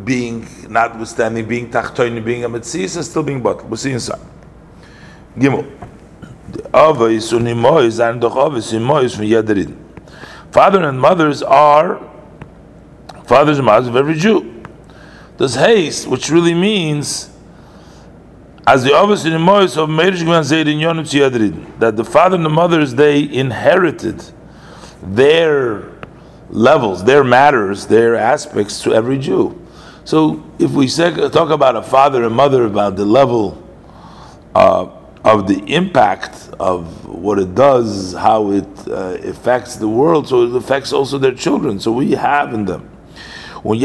being 0.04 0.46
notwithstanding 0.68 1.46
being 1.46 1.70
tachtoin, 1.70 2.24
being 2.24 2.44
a 2.44 2.48
mitzvah, 2.48 3.02
still 3.02 3.22
being 3.22 3.42
bottled. 3.42 3.68
We'll 3.68 3.76
see 3.76 3.92
inside. 3.92 4.20
Gimel. 5.36 5.70
Von 6.70 7.10
jeder 9.32 9.76
Father 10.52 10.84
and 10.84 11.00
mothers 11.00 11.42
are 11.42 12.00
fathers 13.26 13.58
and 13.58 13.66
mothers 13.66 13.88
of 13.88 13.96
every 13.96 14.14
Jew. 14.14 14.62
This 15.36 15.56
haste, 15.56 16.06
which 16.06 16.30
really 16.30 16.54
means 16.54 17.30
as 18.66 18.84
the 18.84 18.90
Avos 18.90 19.26
and 19.26 19.34
Imois 19.34 19.76
of 19.76 19.88
Meirish 19.88 20.22
Gvan 20.22 20.44
Zayd 20.44 20.68
in 20.68 20.78
Yonut 20.78 21.12
Yadrid, 21.12 21.78
that 21.80 21.96
the 21.96 22.04
father 22.04 22.36
and 22.36 22.44
the 22.44 22.50
mothers 22.50 22.94
they 22.94 23.22
inherited 23.30 24.24
their 25.02 25.90
levels, 26.48 27.04
their 27.04 27.24
matters, 27.24 27.88
their 27.88 28.14
aspects 28.14 28.80
to 28.82 28.94
every 28.94 29.18
Jew. 29.18 29.60
So 30.04 30.42
if 30.58 30.70
we 30.72 30.86
talk 30.88 31.50
about 31.50 31.76
a 31.76 31.82
father 31.82 32.24
and 32.24 32.34
mother, 32.34 32.66
about 32.66 32.96
the 32.96 33.06
level 33.06 33.62
uh, 34.54 34.88
of 35.24 35.48
the 35.48 35.64
impact 35.64 36.50
of 36.60 37.06
what 37.06 37.38
it 37.38 37.54
does, 37.54 38.12
how 38.12 38.50
it 38.52 38.88
uh, 38.88 39.16
affects 39.22 39.76
the 39.76 39.88
world, 39.88 40.28
so 40.28 40.42
it 40.44 40.54
affects 40.54 40.92
also 40.92 41.16
their 41.16 41.34
children. 41.34 41.80
So 41.80 41.90
we 41.90 42.12
have 42.12 42.52
in 42.52 42.66
them. 42.66 42.90
And 43.64 43.80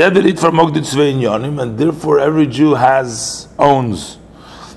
therefore, 1.77 2.19
every 2.19 2.47
Jew 2.47 2.73
has 2.75 3.47
owns 3.57 4.17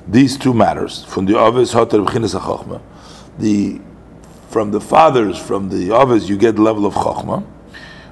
these 0.06 0.36
two 0.36 0.54
matters 0.54 1.04
from 1.04 1.26
the 1.26 1.36
Avis 1.36 1.72
the 3.38 3.80
from 4.48 4.70
the 4.70 4.80
fathers, 4.80 5.38
from 5.38 5.70
the 5.70 5.96
Avis, 5.96 6.28
you 6.28 6.36
get 6.36 6.56
the 6.56 6.62
level 6.62 6.84
of 6.84 6.92
Chachma, 6.92 7.42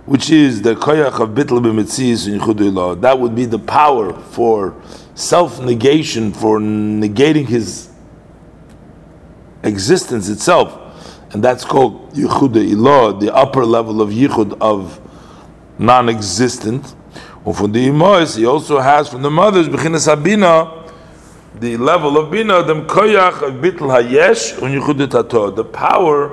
which 0.07 0.31
is 0.31 0.63
the 0.63 0.75
koyach 0.75 1.21
of 1.21 1.31
bitl 1.31 1.61
b'mitzias 1.61 3.01
That 3.01 3.19
would 3.19 3.35
be 3.35 3.45
the 3.45 3.59
power 3.59 4.13
for 4.13 4.75
self 5.15 5.61
negation, 5.61 6.33
for 6.33 6.59
negating 6.59 7.47
his 7.47 7.91
existence 9.63 10.29
itself, 10.29 10.79
and 11.33 11.45
that's 11.45 11.65
called 11.65 12.13
yichud 12.13 12.55
ilah, 12.55 13.21
the 13.21 13.35
upper 13.35 13.65
level 13.65 14.01
of 14.01 14.11
yichud 14.11 14.57
of 14.61 15.01
non-existent. 15.79 16.95
And 17.45 17.57
from 17.57 17.73
the 17.73 17.89
imois, 17.89 18.37
he 18.37 18.47
also 18.47 18.81
has 18.81 19.09
from 19.09 19.23
the 19.23 19.31
mothers 19.31 19.69
bechinas 19.69 20.15
abina, 20.15 20.77
the 21.59 21.77
level 21.77 22.17
of 22.17 22.31
bina, 22.31 22.63
the 22.63 22.75
koyach 22.83 23.43
of 23.43 23.55
bitl 23.55 24.03
hayesh 24.03 24.63
and 24.63 24.83
yichud 24.83 25.11
tato, 25.11 25.51
the 25.51 25.65
power 25.65 26.33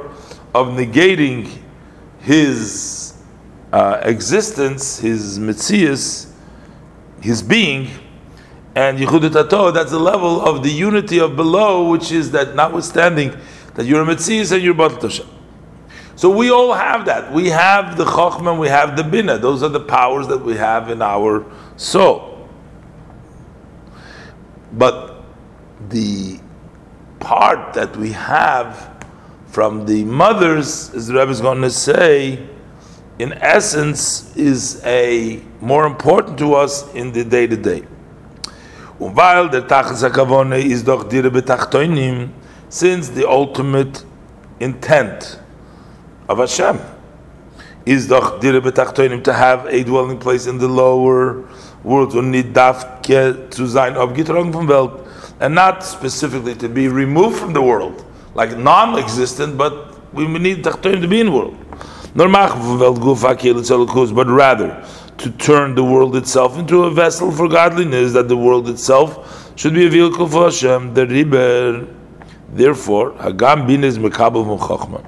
of 0.53 0.67
negating 0.67 1.49
his 2.19 3.06
uh, 3.71 3.99
existence, 4.03 4.99
his 4.99 5.39
mitzias, 5.39 6.31
his 7.21 7.41
being 7.41 7.89
and 8.77 8.99
Yichud 8.99 9.33
Tato, 9.33 9.71
that's 9.71 9.89
the 9.89 9.97
level 9.97 10.39
of 10.45 10.61
the 10.61 10.69
unity 10.69 11.19
of 11.19 11.35
below, 11.35 11.89
which 11.89 12.11
is 12.11 12.29
that 12.29 12.53
notwithstanding 12.53 13.35
that 13.73 13.87
you're 13.87 14.03
a 14.03 14.05
Metzias 14.05 14.51
and 14.51 14.61
you're 14.61 14.75
Batal 14.75 14.99
Tashem. 14.99 15.27
So 16.15 16.29
we 16.29 16.51
all 16.51 16.73
have 16.73 17.05
that. 17.05 17.33
We 17.33 17.49
have 17.49 17.97
the 17.97 18.05
Chochmah, 18.05 18.59
we 18.59 18.67
have 18.67 18.95
the 18.95 19.03
Bina. 19.03 19.39
Those 19.39 19.63
are 19.63 19.69
the 19.69 19.79
powers 19.79 20.27
that 20.27 20.37
we 20.43 20.55
have 20.57 20.91
in 20.91 21.01
our 21.01 21.43
soul. 21.75 22.47
But 24.73 25.23
the 25.89 26.39
part 27.19 27.73
that 27.73 27.97
we 27.97 28.11
have 28.11 29.03
from 29.47 29.87
the 29.87 30.03
mothers, 30.03 30.93
as 30.93 31.07
the 31.07 31.15
Rebbe 31.15 31.31
is 31.31 31.41
going 31.41 31.63
to 31.63 31.71
say, 31.71 32.47
in 33.19 33.33
essence, 33.33 34.35
is 34.35 34.81
a 34.85 35.41
more 35.59 35.85
important 35.85 36.37
to 36.37 36.53
us 36.53 36.93
in 36.93 37.11
the 37.11 37.23
day 37.23 37.47
to 37.47 37.57
day. 37.57 37.83
Und 38.99 39.15
weil 39.15 39.49
der 39.49 39.67
Tachas 39.67 40.03
HaKavone 40.03 40.59
ist 40.59 40.87
doch 40.87 41.03
dire 41.03 41.29
betachtoinim, 41.29 42.29
since 42.69 43.09
the 43.09 43.25
ultimate 43.25 44.03
intent 44.59 45.39
of 46.27 46.39
Hashem 46.39 46.79
is 47.85 48.07
doch 48.07 48.39
dire 48.39 48.59
betachtoinim 48.61 49.23
to 49.23 49.33
have 49.33 49.65
a 49.67 49.83
dwelling 49.83 50.19
place 50.19 50.47
in 50.47 50.59
the 50.59 50.67
lower 50.67 51.43
world 51.83 52.13
und 52.15 52.31
nicht 52.31 52.55
dafke 52.55 53.49
zu 53.49 53.65
sein 53.65 53.95
abgetragen 53.95 54.51
vom 54.51 54.67
Welt 54.67 54.91
and 55.39 55.55
not 55.55 55.83
specifically 55.83 56.55
to 56.55 56.67
be 56.67 56.87
removed 56.87 57.37
from 57.37 57.53
the 57.53 57.61
world 57.61 58.03
like 58.35 58.57
non-existent 58.57 59.57
but 59.57 59.95
we 60.11 60.25
need 60.27 60.63
tachtoinim 60.63 61.01
to 61.01 61.07
be 61.07 61.19
in 61.19 61.27
the 61.27 61.31
world 61.31 61.55
but 62.17 62.27
rather 64.27 64.83
to 65.17 65.31
turn 65.31 65.75
the 65.75 65.83
world 65.83 66.15
itself 66.15 66.57
into 66.57 66.83
a 66.83 66.91
vessel 66.91 67.31
for 67.31 67.47
godliness, 67.47 68.13
that 68.13 68.27
the 68.27 68.35
world 68.35 68.67
itself 68.69 69.53
should 69.55 69.73
be 69.73 69.85
a 69.85 69.89
vehicle 69.89 70.27
for 70.27 70.45
Hashem, 70.45 70.93
the 70.93 71.05
Riber. 71.05 71.87
Therefore, 72.49 73.11
Hagam 73.13 73.67
Bina 73.67 73.87
is 73.87 73.99
Mekabel 73.99 74.45
from 74.45 74.57
Chochmah. 74.57 75.05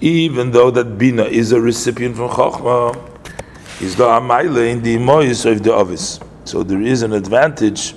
Even 0.00 0.52
though 0.52 0.70
that 0.70 0.96
Bina 0.96 1.24
is 1.24 1.52
a 1.52 1.60
recipient 1.60 2.16
from 2.16 2.30
Chochmah, 2.30 2.96
is 3.80 3.96
the 3.96 4.04
Amaila 4.04 4.70
in 4.70 4.82
the 4.82 4.98
Mois 4.98 5.44
of 5.44 5.62
the 5.62 5.72
Ovis. 5.72 6.20
So 6.44 6.62
there 6.62 6.82
is 6.82 7.02
an 7.02 7.12
advantage 7.12 7.94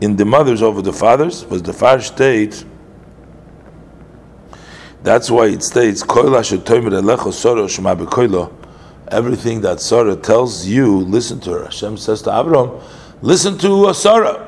in 0.00 0.16
the 0.16 0.24
mothers 0.24 0.62
over 0.62 0.82
the 0.82 0.92
fathers, 0.92 1.44
was 1.46 1.62
the 1.62 1.72
far 1.72 2.00
state. 2.00 2.64
That's 5.02 5.30
why 5.30 5.46
it 5.46 5.62
states, 5.62 6.02
everything 9.10 9.60
that 9.62 9.80
Sarah 9.80 10.16
tells 10.16 10.66
you, 10.66 10.98
listen 10.98 11.40
to 11.40 11.50
her. 11.52 11.64
Hashem 11.64 11.96
says 11.96 12.22
to 12.22 12.38
Abraham, 12.38 12.80
listen 13.22 13.56
to 13.58 13.92
Sarah. 13.94 14.46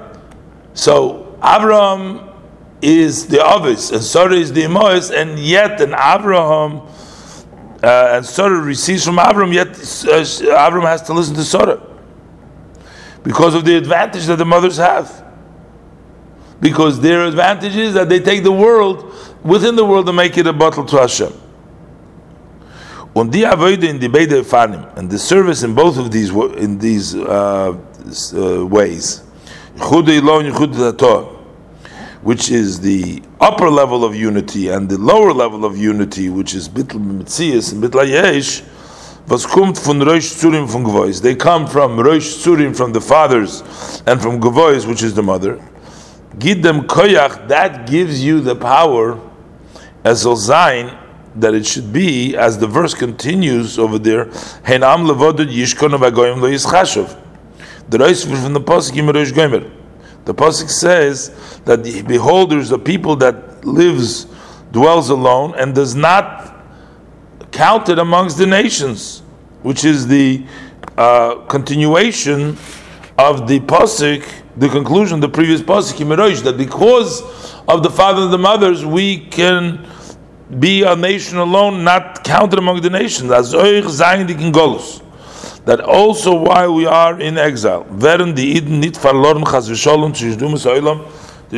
So 0.74 1.38
Abraham 1.42 2.28
is 2.80 3.26
the 3.28 3.44
Avis 3.44 3.92
and 3.92 4.02
Sarah 4.02 4.34
is 4.34 4.52
the 4.52 4.62
Imois, 4.62 5.10
and 5.10 5.38
yet 5.38 5.80
an 5.80 5.94
Abraham 5.94 6.82
uh, 7.82 8.12
and 8.12 8.24
Sarah 8.24 8.60
receives 8.60 9.04
from 9.04 9.18
Abraham, 9.18 9.52
yet 9.52 9.68
uh, 10.06 10.24
Abraham 10.66 10.82
has 10.82 11.02
to 11.02 11.12
listen 11.12 11.34
to 11.34 11.44
Sarah 11.44 11.80
because 13.22 13.54
of 13.54 13.64
the 13.64 13.76
advantage 13.76 14.26
that 14.26 14.36
the 14.36 14.44
mothers 14.44 14.76
have. 14.76 15.20
Because 16.60 17.00
their 17.00 17.26
advantage 17.26 17.74
is 17.74 17.94
that 17.94 18.08
they 18.08 18.20
take 18.20 18.44
the 18.44 18.52
world 18.52 19.12
within 19.44 19.76
the 19.76 19.84
world 19.84 20.08
and 20.08 20.16
make 20.16 20.38
it 20.38 20.46
a 20.46 20.52
bottle 20.52 20.84
to 20.84 20.96
Hashem. 20.98 21.32
In 23.14 23.30
and 23.30 25.10
the 25.10 25.18
service 25.18 25.62
in 25.62 25.74
both 25.74 25.98
of 25.98 26.10
these 26.10 26.30
in 26.30 26.78
these 26.78 27.14
uh, 27.14 27.76
uh, 28.34 28.66
ways. 28.66 29.22
which 32.22 32.50
is 32.50 32.80
the 32.80 33.22
upper 33.40 33.68
level 33.68 34.04
of 34.04 34.14
unity 34.16 34.68
and 34.68 34.88
the 34.88 34.96
lower 34.96 35.32
level 35.32 35.64
of 35.64 35.76
unity, 35.76 36.30
which 36.30 36.54
is 36.54 36.68
bitl 36.68 36.98
mitzias 36.98 37.72
and 37.72 37.82
bitl 37.82 38.08
yesh, 38.08 38.62
was 39.28 39.46
kommt 39.46 39.78
von 39.78 40.00
Rosh 40.00 40.32
Tzurim 40.32 40.66
von 40.66 40.84
Gvois. 40.84 41.20
They 41.20 41.34
come 41.34 41.66
from 41.66 41.98
Rosh 41.98 42.44
Tzurim 42.44 42.74
from 42.76 42.92
the 42.92 43.00
fathers 43.00 43.62
and 44.06 44.20
from 44.22 44.40
Gvois, 44.40 44.86
which 44.86 45.02
is 45.02 45.14
the 45.14 45.22
mother. 45.22 45.60
Gid 46.38 46.62
them 46.62 46.82
koyach, 46.86 47.48
that 47.48 47.86
gives 47.86 48.24
you 48.24 48.40
the 48.40 48.56
power 48.56 49.20
as 50.04 50.22
Zain 50.22 50.96
that 51.36 51.54
it 51.54 51.64
should 51.64 51.92
be, 51.92 52.36
as 52.36 52.58
the 52.58 52.66
verse 52.66 52.94
continues 52.94 53.78
over 53.78 53.98
there, 53.98 54.26
levodud. 55.06 55.48
The 57.88 57.98
Rosh 57.98 58.24
from 58.24 58.52
the 58.52 58.60
Pasuk 58.60 58.96
in 58.96 59.06
Rosh 59.06 59.32
Gomer. 59.32 59.70
The 60.24 60.34
Pasuk 60.34 60.68
says 60.68 61.60
that 61.64 61.82
the 61.82 62.02
beholders, 62.02 62.68
the 62.68 62.78
people 62.78 63.16
that 63.16 63.64
lives, 63.64 64.26
dwells 64.72 65.10
alone 65.10 65.54
and 65.56 65.74
does 65.74 65.94
not 65.94 66.54
counted 67.52 67.98
amongst 67.98 68.38
the 68.38 68.46
nations, 68.46 69.20
which 69.62 69.84
is 69.84 70.06
the 70.06 70.44
uh, 70.96 71.36
continuation 71.46 72.56
of 73.18 73.46
the 73.46 73.60
pasuk, 73.60 74.26
the 74.56 74.68
conclusion 74.68 75.16
of 75.16 75.20
the 75.20 75.28
previous 75.28 75.60
pasuk 75.60 76.00
in 76.00 76.08
that 76.42 76.56
because 76.56 77.22
of 77.68 77.82
the 77.82 77.90
father 77.90 78.22
and 78.22 78.32
the 78.32 78.38
mothers, 78.38 78.84
we 78.84 79.26
can 79.26 79.86
be 80.58 80.82
a 80.82 80.94
nation 80.94 81.38
alone, 81.38 81.84
not 81.84 82.24
counted 82.24 82.58
among 82.58 82.82
the 82.82 82.90
nations. 82.90 83.30
That 85.64 85.80
also 85.80 86.34
while 86.34 86.74
we 86.74 86.86
are 86.86 87.20
in 87.20 87.38
exile, 87.38 87.84
the 87.84 88.18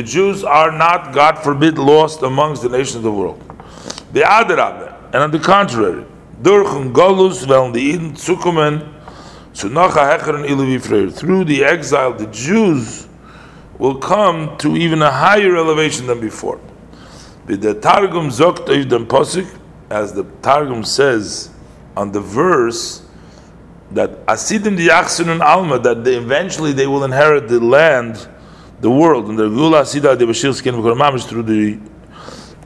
Jews 0.03 0.43
are 0.43 0.71
not, 0.71 1.13
God 1.13 1.39
forbid, 1.39 1.77
lost 1.77 2.21
amongst 2.21 2.61
the 2.61 2.69
nations 2.69 2.95
of 2.95 3.03
the 3.03 3.11
world. 3.11 3.41
And 4.13 5.23
on 5.23 5.31
the 5.31 5.39
contrary, 5.39 6.05
Through 11.11 11.45
the 11.45 11.63
exile, 11.63 12.13
the 12.13 12.27
Jews 12.27 13.07
will 13.79 13.95
come 13.95 14.57
to 14.57 14.77
even 14.77 15.01
a 15.01 15.11
higher 15.11 15.55
elevation 15.55 16.07
than 16.07 16.19
before. 16.19 16.59
The 17.47 17.75
Targum 17.75 18.29
zogt 18.29 18.65
dem 18.89 19.05
Posik, 19.05 19.47
as 19.91 20.13
the 20.13 20.23
Targum 20.41 20.83
says 20.83 21.51
on 21.95 22.11
the 22.11 22.19
verse, 22.19 23.03
that 23.91 24.25
Asidim 24.25 24.75
di 24.75 24.89
and 25.31 25.41
Alma, 25.43 25.77
that 25.77 26.03
they, 26.03 26.15
eventually 26.15 26.73
they 26.73 26.87
will 26.87 27.03
inherit 27.03 27.47
the 27.47 27.59
land, 27.59 28.27
the 28.81 28.89
world, 28.89 29.29
and 29.29 29.37
the 29.37 29.47
Gula 29.47 29.81
Asida 29.81 30.17
de 30.17 30.25
Bashir 30.25 30.55
Skin 30.55 30.73
through 31.21 31.43
the 31.43 31.79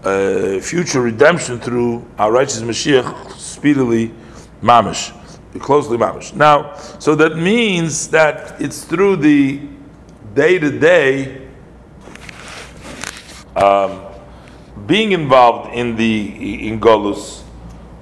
uh, 0.01 0.61
future 0.61 1.01
redemption 1.01 1.59
through 1.59 2.05
our 2.17 2.31
righteous 2.31 2.61
Mashiach 2.61 3.33
speedily 3.33 4.13
mamish, 4.61 5.11
closely 5.59 5.97
mamish. 5.97 6.33
Now, 6.33 6.75
so 6.99 7.15
that 7.15 7.35
means 7.35 8.07
that 8.09 8.61
it's 8.61 8.85
through 8.85 9.17
the 9.17 9.59
day 10.33 10.57
to 10.57 10.79
day 10.79 11.49
being 14.89 15.11
involved 15.11 15.71
in 15.75 15.95
the 15.95 16.67
in 16.67 16.79
Golus, 16.79 17.43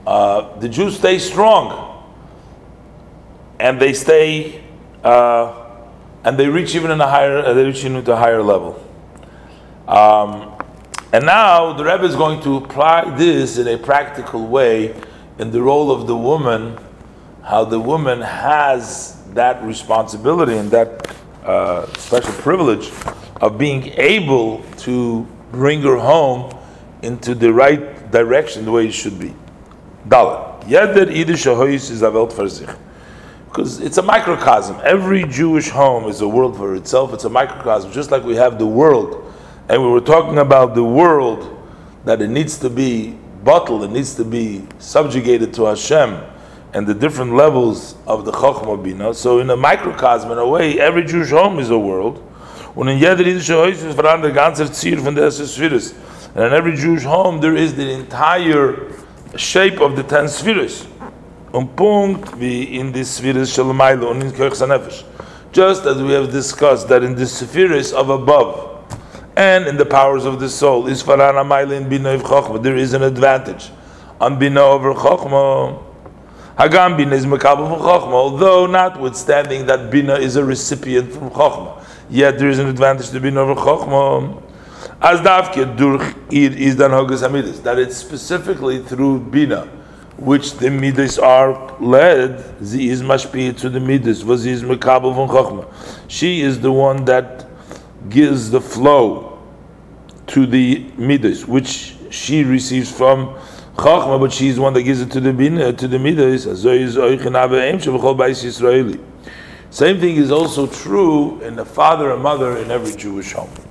uh, 0.07 0.57
the 0.59 0.69
Jews 0.69 0.97
stay 0.97 1.19
strong, 1.19 2.01
and 3.59 3.77
they 3.77 3.91
stay, 3.91 4.63
uh, 5.03 5.67
and 6.23 6.39
they 6.39 6.47
reach 6.47 6.75
even 6.75 6.89
in 6.89 7.01
a 7.01 7.07
higher, 7.07 7.53
they 7.53 7.65
reach 7.65 7.83
into 7.83 8.13
a 8.13 8.15
higher 8.15 8.41
level. 8.41 8.81
Um, 9.85 10.53
and 11.11 11.25
now 11.25 11.73
the 11.73 11.83
Rebbe 11.83 12.05
is 12.05 12.15
going 12.15 12.41
to 12.43 12.55
apply 12.55 13.17
this 13.17 13.57
in 13.57 13.67
a 13.67 13.77
practical 13.77 14.47
way 14.47 14.95
in 15.39 15.51
the 15.51 15.61
role 15.61 15.91
of 15.91 16.07
the 16.07 16.15
woman, 16.15 16.77
how 17.43 17.65
the 17.65 17.79
woman 17.79 18.21
has 18.21 19.21
that 19.33 19.61
responsibility 19.61 20.55
and 20.55 20.71
that 20.71 21.15
uh, 21.43 21.85
special 21.97 22.33
privilege 22.35 22.91
of 23.41 23.57
being 23.57 23.87
able 23.97 24.63
to 24.77 25.27
bring 25.51 25.81
her 25.81 25.97
home 25.97 26.56
into 27.07 27.33
the 27.33 27.51
right 27.51 28.11
direction, 28.11 28.65
the 28.65 28.71
way 28.71 28.87
it 28.87 28.93
should 28.93 29.17
be. 29.17 29.33
Dalet. 30.07 30.67
Jeder 30.67 31.07
idische 31.07 31.55
Haus 31.55 31.89
ist 31.89 32.03
a 32.03 32.11
Welt 32.11 32.33
sich. 32.51 32.67
Because 33.45 33.79
it's 33.79 33.97
a 33.97 34.01
microcosm. 34.01 34.79
Every 34.83 35.23
Jewish 35.23 35.69
home 35.69 36.09
is 36.09 36.21
a 36.21 36.27
world 36.27 36.57
for 36.57 36.75
itself. 36.75 37.13
It's 37.13 37.23
a 37.23 37.29
microcosm, 37.29 37.91
just 37.91 38.11
like 38.11 38.23
we 38.23 38.35
have 38.35 38.59
the 38.59 38.67
world 38.67 39.23
and 39.69 39.81
we 39.81 39.89
were 39.89 40.01
talking 40.01 40.37
about 40.37 40.75
the 40.75 40.83
world 40.83 41.53
that 42.05 42.21
it 42.21 42.29
needs 42.29 42.57
to 42.59 42.69
be 42.69 43.17
bottled, 43.43 43.83
it 43.83 43.91
needs 43.91 44.15
to 44.15 44.23
be 44.23 44.65
subjugated 44.79 45.53
to 45.55 45.65
Hashem, 45.65 46.17
and 46.73 46.87
the 46.87 46.93
different 46.93 47.33
levels 47.33 47.95
of 48.05 48.25
the 48.25 48.31
Chokhmah 48.31 48.83
Bina. 48.83 49.13
So, 49.13 49.39
in 49.39 49.49
a 49.49 49.57
microcosm, 49.57 50.31
in 50.31 50.37
a 50.37 50.47
way, 50.47 50.79
every 50.79 51.03
Jewish 51.03 51.31
home 51.31 51.59
is 51.59 51.69
a 51.69 51.77
world. 51.77 52.23
Und 52.75 52.89
in 52.89 52.99
jeder 52.99 53.23
jüdische 53.23 53.55
Haus 53.55 53.81
ist 53.81 53.95
voran 53.95 54.21
der 54.21 54.31
ganze. 54.31 54.65
And 56.37 56.45
in 56.45 56.53
every 56.53 56.75
Jewish 56.75 57.01
home, 57.01 57.41
there 57.41 57.55
is 57.55 57.73
the 57.73 57.89
entire 57.89 58.93
shape 59.35 59.81
of 59.81 59.95
the 59.95 60.03
ten 60.03 60.29
Spheres. 60.29 60.85
In 61.51 62.91
the 62.91 63.03
Spheres 63.03 63.55
Kirch 63.55 65.03
Just 65.51 65.85
as 65.85 65.97
we 66.03 66.11
have 66.11 66.31
discussed 66.31 66.89
that 66.89 67.01
in 67.01 67.15
the 67.15 67.25
Spheres 67.25 67.91
of 67.91 68.11
above, 68.11 68.67
and 69.35 69.65
in 69.65 69.77
the 69.77 69.85
powers 69.85 70.25
of 70.25 70.39
the 70.39 70.47
soul. 70.47 70.85
Is. 70.87 71.03
There 71.03 72.77
is 72.77 72.93
an 72.93 73.01
advantage 73.01 73.71
on 74.21 74.37
bina 74.37 74.61
over 74.61 74.93
chokhmah. 74.93 75.83
Hagam 76.55 76.97
bina 76.97 77.15
is 77.15 77.25
mekabel 77.25 77.67
from 77.67 77.79
chokhmah. 77.79 78.13
Although, 78.13 78.67
notwithstanding 78.67 79.65
that 79.65 79.89
bina 79.89 80.15
is 80.15 80.35
a 80.35 80.43
recipient 80.43 81.11
from 81.11 81.31
chokhmah, 81.31 81.83
yet 82.11 82.37
there 82.37 82.49
is 82.49 82.59
an 82.59 82.67
advantage 82.67 83.09
to 83.09 83.19
bina 83.19 83.39
over 83.39 83.59
chokhmah. 83.59 84.43
As 85.01 85.21
davke 85.21 85.65
durch 85.77 86.15
is 86.31 86.75
dan 86.75 86.91
hogas 86.91 87.21
hamidus. 87.21 87.61
That 87.63 87.77
it's 87.79 87.97
specifically 87.97 88.79
through 88.79 89.19
bina 89.19 89.67
which 90.17 90.53
the 90.53 90.71
midas 90.71 91.19
are 91.19 91.75
led, 91.79 92.43
ze 92.63 92.89
is 92.89 93.03
mashpi 93.03 93.55
to 93.55 93.69
the 93.69 93.79
midas, 93.79 94.25
was 94.25 94.45
is 94.45 94.63
mekabel 94.63 95.13
from 95.13 95.29
chokhmah. 95.29 95.71
She 96.07 96.41
is 96.41 96.59
the 96.59 96.71
one 96.71 97.05
that 97.05 97.45
gives 98.09 98.49
the 98.49 98.59
flow 98.59 99.39
to 100.27 100.45
the 100.45 100.91
midas, 100.97 101.45
which 101.45 101.95
she 102.09 102.43
receives 102.43 102.91
from 102.91 103.37
Chachma, 103.75 104.19
but 104.19 104.33
she 104.33 104.47
is 104.47 104.59
one 104.59 104.73
that 104.73 104.81
gives 104.83 105.01
it 105.01 105.11
to 105.11 105.19
the 105.19 105.31
bina, 105.31 105.71
to 105.71 105.87
the 105.87 105.99
midas. 105.99 106.45
Same 109.69 109.99
thing 109.99 110.15
is 110.15 110.31
also 110.31 110.65
true 110.65 111.41
in 111.41 111.55
the 111.55 111.65
father 111.65 112.11
and 112.11 112.23
mother 112.23 112.57
in 112.57 112.71
every 112.71 112.95
Jewish 112.95 113.33
home. 113.33 113.66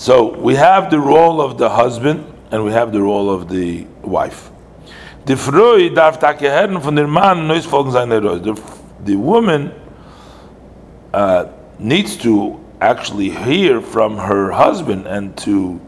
So 0.00 0.34
we 0.34 0.54
have 0.54 0.90
the 0.90 0.98
role 0.98 1.42
of 1.42 1.58
the 1.58 1.68
husband 1.68 2.24
and 2.50 2.64
we 2.64 2.72
have 2.72 2.90
the 2.90 3.02
role 3.02 3.28
of 3.28 3.50
the 3.50 3.84
wife. 4.00 4.50
The 5.26 5.36
woman 9.16 9.74
uh, 11.12 11.52
needs 11.78 12.16
to 12.16 12.64
actually 12.80 13.28
hear 13.28 13.82
from 13.82 14.16
her 14.16 14.50
husband 14.50 15.06
and 15.06 15.36
to 15.36 15.78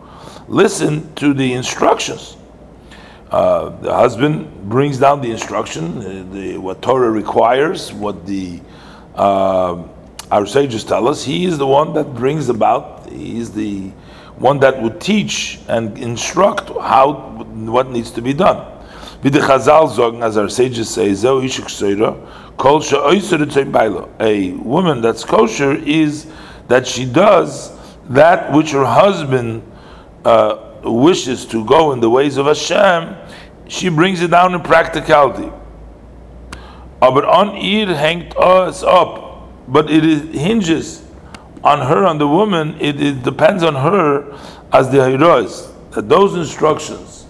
listen 0.46 1.14
to 1.14 1.32
the 1.32 1.54
instructions. 1.54 2.36
Uh, 3.30 3.70
the 3.80 3.94
husband 3.94 4.68
brings 4.68 4.98
down 4.98 5.22
the 5.22 5.30
instruction, 5.30 5.96
uh, 5.96 6.26
the, 6.34 6.58
what 6.58 6.82
Torah 6.82 7.10
requires, 7.10 7.94
what 7.94 8.26
the 8.26 8.60
uh, 9.14 9.82
our 10.30 10.44
sages 10.46 10.84
tell 10.84 11.08
us. 11.08 11.24
He 11.24 11.46
is 11.46 11.56
the 11.56 11.66
one 11.66 11.94
that 11.94 12.14
brings 12.14 12.48
about. 12.50 13.10
He 13.10 13.38
is 13.38 13.52
the 13.52 13.92
one 14.36 14.58
that 14.60 14.80
would 14.82 15.00
teach 15.00 15.60
and 15.68 15.96
instruct 15.98 16.68
how 16.80 17.12
what 17.52 17.90
needs 17.90 18.10
to 18.12 18.22
be 18.22 18.32
done. 18.32 18.66
Wie 19.22 19.30
Chazal 19.30 19.88
sagen, 19.94 20.22
as 20.22 20.36
our 20.36 20.48
sages 20.48 20.90
say, 20.90 21.10
a 24.20 24.52
woman 24.52 25.00
that's 25.00 25.24
kosher 25.24 25.72
is 25.72 26.26
that 26.68 26.86
she 26.86 27.04
does 27.04 27.72
that 28.08 28.52
which 28.52 28.72
her 28.72 28.84
husband 28.84 29.62
uh, 30.24 30.80
wishes 30.84 31.46
to 31.46 31.64
go 31.64 31.92
in 31.92 32.00
the 32.00 32.10
ways 32.10 32.36
of 32.36 32.46
Hashem, 32.46 33.16
she 33.68 33.88
brings 33.88 34.20
it 34.20 34.30
down 34.30 34.54
in 34.54 34.60
practicality. 34.60 35.50
But 37.00 37.24
on 37.24 37.56
ihr 37.56 37.86
hängt 37.86 38.36
us 38.36 38.82
up, 38.82 39.48
but 39.68 39.90
it 39.90 40.02
hinges 40.34 41.02
on 41.64 41.80
her, 41.80 42.04
on 42.04 42.18
the 42.18 42.28
woman, 42.28 42.76
it, 42.80 43.00
it 43.00 43.22
depends 43.22 43.62
on 43.62 43.74
her 43.74 44.38
as 44.72 44.90
the 44.90 45.08
heroes, 45.08 45.72
that 45.92 46.08
those 46.08 46.34
instructions, 46.34 47.26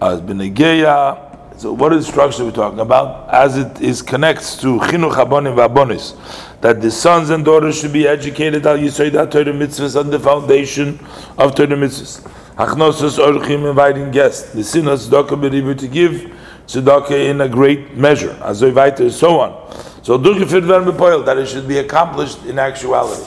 as 0.00 0.20
benegeya, 0.20 1.32
So 1.62 1.72
what 1.72 1.90
the 1.90 2.02
structure 2.02 2.44
we're 2.44 2.50
talking 2.50 2.80
about? 2.80 3.32
As 3.32 3.56
it 3.56 3.80
is 3.80 4.02
connects 4.02 4.56
to 4.62 4.78
chinuch 4.80 5.14
habonim 5.14 5.54
v'abonis, 5.54 6.16
that 6.60 6.80
the 6.80 6.90
sons 6.90 7.30
and 7.30 7.44
daughters 7.44 7.78
should 7.78 7.92
be 7.92 8.08
educated 8.08 8.66
al 8.66 8.78
yisoidat 8.78 9.30
Torah 9.30 9.52
mitzvahs 9.52 9.98
on 9.98 10.10
the 10.10 10.18
foundation 10.18 10.98
of 11.38 11.54
Torah 11.54 11.68
mitzvahs. 11.68 12.28
Hachnosos 12.56 13.18
orchim 13.18 13.68
inviting 13.70 14.10
guests. 14.10 14.52
The 14.52 14.62
sinas 14.62 15.08
tzedakah 15.08 15.78
to 15.78 15.86
give 15.86 16.32
tzedakah 16.66 17.30
in 17.30 17.40
a 17.42 17.48
great 17.48 17.96
measure. 17.96 18.34
Azoy 18.40 19.12
so 19.12 19.38
on. 19.38 19.91
So 20.02 20.18
that 20.18 21.38
it 21.38 21.46
should 21.46 21.68
be 21.68 21.78
accomplished 21.78 22.44
in 22.44 22.58
actuality. 22.58 23.24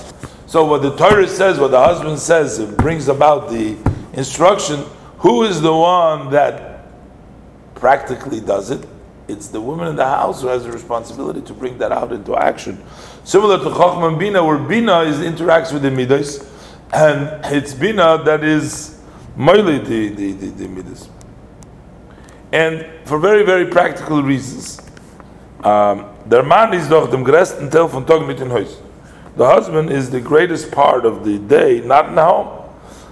So 0.48 0.66
what 0.66 0.82
the 0.82 0.96
Torah 0.96 1.28
says, 1.28 1.60
what 1.60 1.72
the 1.72 1.80
husband 1.80 2.20
says, 2.20 2.60
it 2.60 2.78
brings 2.78 3.08
about 3.08 3.50
the 3.50 3.78
instruction. 4.14 4.84
Who 5.20 5.44
is 5.44 5.62
the 5.62 5.74
one 5.74 6.30
that 6.32 6.76
practically 7.76 8.40
does 8.40 8.72
it, 8.72 8.88
it's 9.28 9.48
the 9.48 9.60
woman 9.60 9.88
in 9.88 9.96
the 9.96 10.06
house 10.06 10.42
who 10.42 10.48
has 10.48 10.64
the 10.64 10.72
responsibility 10.72 11.42
to 11.42 11.54
bring 11.54 11.78
that 11.80 11.92
out 11.92 12.12
into 12.12 12.36
action. 12.36 12.84
Similar 13.24 13.58
to 13.60 13.66
Chochmah 13.66 14.10
and 14.10 14.20
Bina, 14.20 14.44
where 14.44 14.58
Bina 14.58 15.02
is 15.02 15.18
interacts 15.18 15.74
with 15.74 15.82
the 15.82 15.92
Midas, 15.92 16.48
and 16.94 17.44
it's 17.46 17.74
Bina 17.74 18.22
that 18.24 18.44
is 18.44 19.00
Moili 19.36 19.84
the, 19.86 20.10
the, 20.10 20.32
the, 20.34 20.48
the 20.48 20.68
Midas. 20.68 21.10
And 22.52 22.88
for 23.08 23.20
very, 23.20 23.44
very 23.44 23.66
practical 23.66 24.22
reasons. 24.22 24.80
Um, 25.66 26.06
der 26.30 26.44
man 26.44 26.74
is 26.74 26.88
doch 26.88 27.10
dem 27.10 27.24
größten 27.24 27.72
Teil 27.72 27.90
von 27.90 28.06
Tag 28.06 28.28
mit 28.28 28.40
in 28.40 28.54
Haus. 28.54 28.78
The 29.36 29.48
husband 29.48 29.90
is 29.90 30.12
the 30.12 30.22
greatest 30.22 30.72
part 30.72 31.06
of 31.06 31.24
the 31.24 31.40
day, 31.40 31.82
not 31.84 32.10
in 32.10 32.14
the 32.14 32.24
home. 32.24 32.50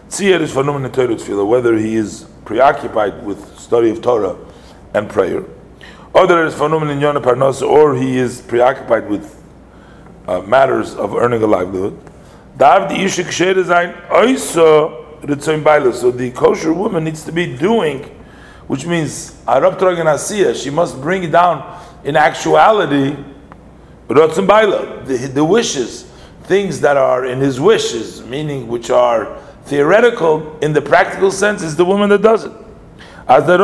Tzir 0.07 0.39
is 0.39 0.51
phenomenal 0.51 0.91
Torah 0.91 1.45
whether 1.45 1.75
he 1.75 1.95
is 1.95 2.27
preoccupied 2.45 3.25
with 3.25 3.57
study 3.57 3.89
of 3.89 4.03
Torah 4.03 4.35
and 4.93 5.09
prayer. 5.09 5.43
Other 6.13 6.45
is 6.45 6.53
phenomenon 6.53 7.01
in 7.01 7.23
Parnos, 7.23 7.67
or 7.67 7.95
he 7.95 8.19
is 8.19 8.41
preoccupied 8.41 9.09
with 9.09 9.35
uh, 10.27 10.41
matters 10.41 10.93
of 10.93 11.15
earning 11.15 11.41
a 11.41 11.47
livelihood. 11.47 11.99
So 12.59 12.87
the 16.11 16.31
kosher 16.35 16.71
woman 16.71 17.03
needs 17.03 17.25
to 17.25 17.31
be 17.31 17.57
doing, 17.57 18.03
which 18.67 18.85
means 18.85 19.35
she 20.55 20.69
must 20.69 21.01
bring 21.01 21.31
down 21.31 21.79
in 22.03 22.15
actuality 22.15 23.15
the, 25.05 25.17
the 25.33 25.43
wishes, 25.43 26.03
things 26.43 26.79
that 26.81 26.97
are 26.97 27.25
in 27.25 27.39
his 27.39 27.59
wishes, 27.59 28.21
meaning 28.23 28.67
which 28.67 28.89
are 28.89 29.37
theoretical 29.65 30.59
in 30.59 30.73
the 30.73 30.81
practical 30.81 31.31
sense, 31.31 31.61
is 31.63 31.75
the 31.75 31.85
woman 31.85 32.09
that 32.09 32.21
does 32.21 32.43
it. 32.45 32.51
As 33.27 33.45
the 33.45 33.57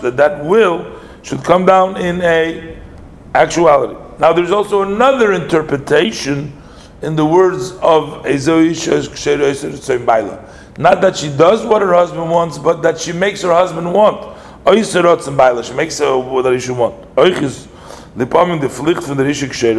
that 0.00 0.16
that 0.16 0.44
will 0.44 1.00
should 1.22 1.44
come 1.44 1.64
down 1.64 1.96
in 1.96 2.20
a 2.22 2.76
actuality. 3.34 3.94
Now 4.18 4.32
there's 4.32 4.50
also 4.50 4.82
another 4.82 5.32
interpretation 5.32 6.52
in 7.02 7.14
the 7.14 7.24
words 7.24 7.72
of 7.80 8.26
Not 10.78 11.00
that 11.00 11.16
she 11.16 11.28
does 11.28 11.64
what 11.64 11.82
her 11.82 11.94
husband 11.94 12.30
wants, 12.30 12.58
but 12.58 12.82
that 12.82 12.98
she 12.98 13.12
makes 13.12 13.42
her 13.42 13.52
husband 13.52 13.92
want. 13.92 14.37
She 14.68 15.72
makes 15.74 15.98
her 15.98 16.18
what 16.18 16.52
he 16.52 16.60
should 16.60 16.76
want. 16.76 17.14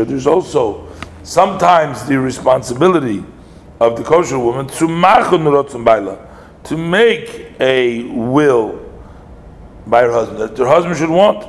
There's 0.08 0.28
also 0.28 0.88
sometimes 1.24 2.06
the 2.06 2.20
responsibility 2.20 3.24
of 3.80 3.96
the 3.96 4.04
kosher 4.04 4.40
woman 4.40 4.68
to 4.68 4.88
machen 4.88 5.44
to 6.64 6.78
make 6.78 7.52
a 7.60 8.04
will 8.04 8.80
by 9.86 10.02
her 10.02 10.12
husband 10.12 10.40
that 10.40 10.58
her 10.58 10.68
husband 10.68 10.98
should 10.98 11.10
want. 11.10 11.44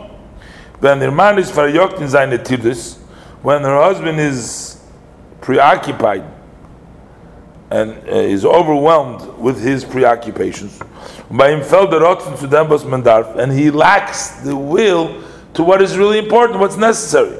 When 0.80 0.98
the 0.98 1.10
man 1.10 1.38
is 1.38 1.50
verjogt 1.50 2.00
in 2.00 2.08
seine 2.08 2.38
Tirdis, 2.38 2.96
when 3.42 3.62
her 3.62 3.80
husband 3.82 4.20
is 4.20 4.82
preoccupied 5.40 6.24
and 7.70 7.90
uh, 8.08 8.16
is 8.16 8.44
overwhelmed 8.44 9.38
with 9.38 9.62
his 9.62 9.84
preoccupations, 9.84 10.78
by 11.30 11.50
him 11.50 11.62
fell 11.62 11.86
the 11.86 11.98
rotzen 11.98 12.36
to 12.40 12.46
was 12.68 12.84
mandarf, 12.84 13.36
and 13.36 13.52
he 13.52 13.70
lacks 13.70 14.30
the 14.42 14.56
will 14.56 15.22
to 15.54 15.62
what 15.62 15.80
is 15.80 15.96
really 15.96 16.18
important, 16.18 16.58
what's 16.58 16.76
necessary. 16.76 17.38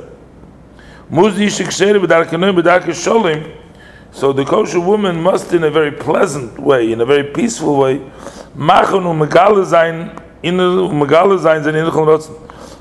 So 4.12 4.32
the 4.32 4.44
kosher 4.44 4.80
woman 4.80 5.20
must, 5.20 5.52
in 5.52 5.64
a 5.64 5.70
very 5.70 5.90
pleasant 5.92 6.58
way, 6.58 6.92
in 6.92 7.00
a 7.00 7.04
very 7.04 7.24
peaceful 7.24 7.78
way, 7.78 8.00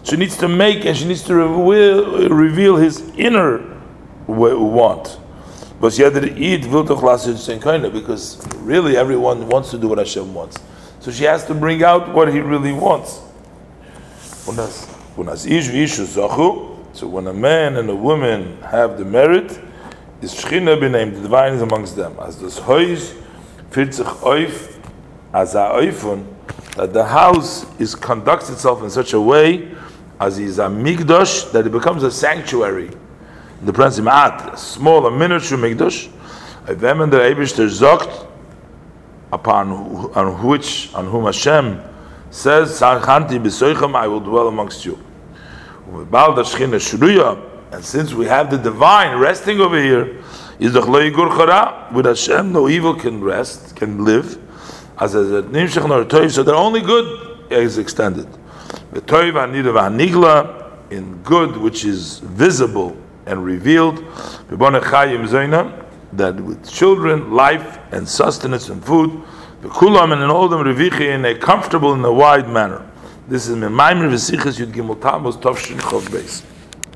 she 0.03 0.15
needs 0.15 0.37
to 0.37 0.47
make 0.47 0.85
and 0.85 0.95
she 0.97 1.05
needs 1.05 1.23
to 1.23 1.35
reveal, 1.35 2.29
reveal 2.29 2.75
his 2.77 3.01
inner 3.17 3.59
want. 4.27 5.17
Because 5.81 5.99
really 8.57 8.97
everyone 8.97 9.47
wants 9.47 9.71
to 9.71 9.77
do 9.77 9.87
what 9.87 9.97
Hashem 9.97 10.33
wants. 10.33 10.57
So 10.99 11.11
she 11.11 11.23
has 11.23 11.45
to 11.45 11.53
bring 11.53 11.83
out 11.83 12.13
what 12.13 12.31
he 12.31 12.39
really 12.39 12.73
wants. 12.73 13.21
So 16.93 17.07
when 17.07 17.27
a 17.27 17.33
man 17.33 17.77
and 17.77 17.89
a 17.89 17.95
woman 17.95 18.61
have 18.61 18.97
the 18.97 19.05
merit, 19.05 19.59
is 20.21 20.33
Shechina 20.33 20.79
benamed, 20.79 21.15
the 21.15 21.21
divine 21.21 21.53
is 21.53 21.61
amongst 21.61 21.95
them. 21.95 22.15
As 22.19 22.35
das 22.35 22.59
Haus 22.59 23.13
fühlt 23.71 23.99
auf, 24.23 24.77
as 25.33 25.55
a 25.55 25.71
oifun, 25.75 26.25
that 26.75 26.91
the 26.93 27.05
house 27.05 27.65
is 27.79 27.95
conducts 27.95 28.49
itself 28.49 28.83
in 28.83 28.89
such 28.89 29.13
a 29.13 29.21
way 29.21 29.71
as 30.19 30.37
is 30.37 30.59
a 30.59 30.63
migdosh, 30.63 31.51
that 31.51 31.65
it 31.65 31.71
becomes 31.71 32.03
a 32.03 32.11
sanctuary. 32.11 32.89
The 33.61 33.71
prince 33.71 33.97
a 33.97 34.53
small, 34.57 35.05
a 35.05 35.11
miniature 35.11 35.57
migdosh, 35.57 36.11
them 36.65 37.01
and 37.01 37.11
the 37.11 37.17
Eibishter 37.17 37.67
zogt, 37.69 38.28
upon 39.31 39.71
on 40.15 40.43
which, 40.43 40.93
on 40.93 41.07
whom 41.07 41.25
Hashem 41.25 41.81
says, 42.31 42.79
Sarchanti 42.79 43.39
b'soichem, 43.39 43.95
I 43.95 44.07
will 44.07 44.19
dwell 44.19 44.47
amongst 44.47 44.85
you. 44.85 44.97
And 47.71 47.85
since 47.85 48.13
we 48.13 48.25
have 48.25 48.51
the 48.51 48.57
divine 48.57 49.17
resting 49.17 49.59
over 49.59 49.81
here, 49.81 50.17
is 50.59 50.73
the 50.73 50.81
with 51.93 52.05
Hashem, 52.05 52.51
no 52.51 52.67
evil 52.67 52.93
can 52.93 53.23
rest, 53.23 53.75
can 53.75 54.03
live. 54.03 54.37
As 54.99 55.13
so 55.13 55.41
the 55.41 56.53
only 56.53 56.81
good 56.81 57.47
is 57.49 57.77
extended. 57.77 58.27
In 60.91 61.21
good 61.23 61.57
which 61.57 61.85
is 61.85 62.19
visible 62.19 62.97
and 63.25 63.45
revealed. 63.45 64.03
That 66.13 66.39
with 66.41 66.69
children, 66.69 67.31
life 67.31 67.77
and 67.91 68.07
sustenance 68.07 68.69
and 68.69 68.83
food, 68.83 69.21
the 69.61 69.67
kulam 69.67 70.11
and 70.11 70.31
all 70.31 70.47
them 70.47 70.61
revichi 70.61 71.13
in 71.13 71.25
a 71.25 71.35
comfortable 71.35 71.93
and 71.93 72.03
a 72.03 72.11
wide 72.11 72.49
manner. 72.49 72.89
This 73.27 73.47
is 73.47 73.55
Memaimir 73.55 74.09
Vesichas 74.09 74.57
Yud 74.59 74.71
Gimel 74.71 74.99
Tammuz 74.99 75.37
Tovshin 75.37 75.77
Chov 75.79 76.07
Beis. 76.09 76.43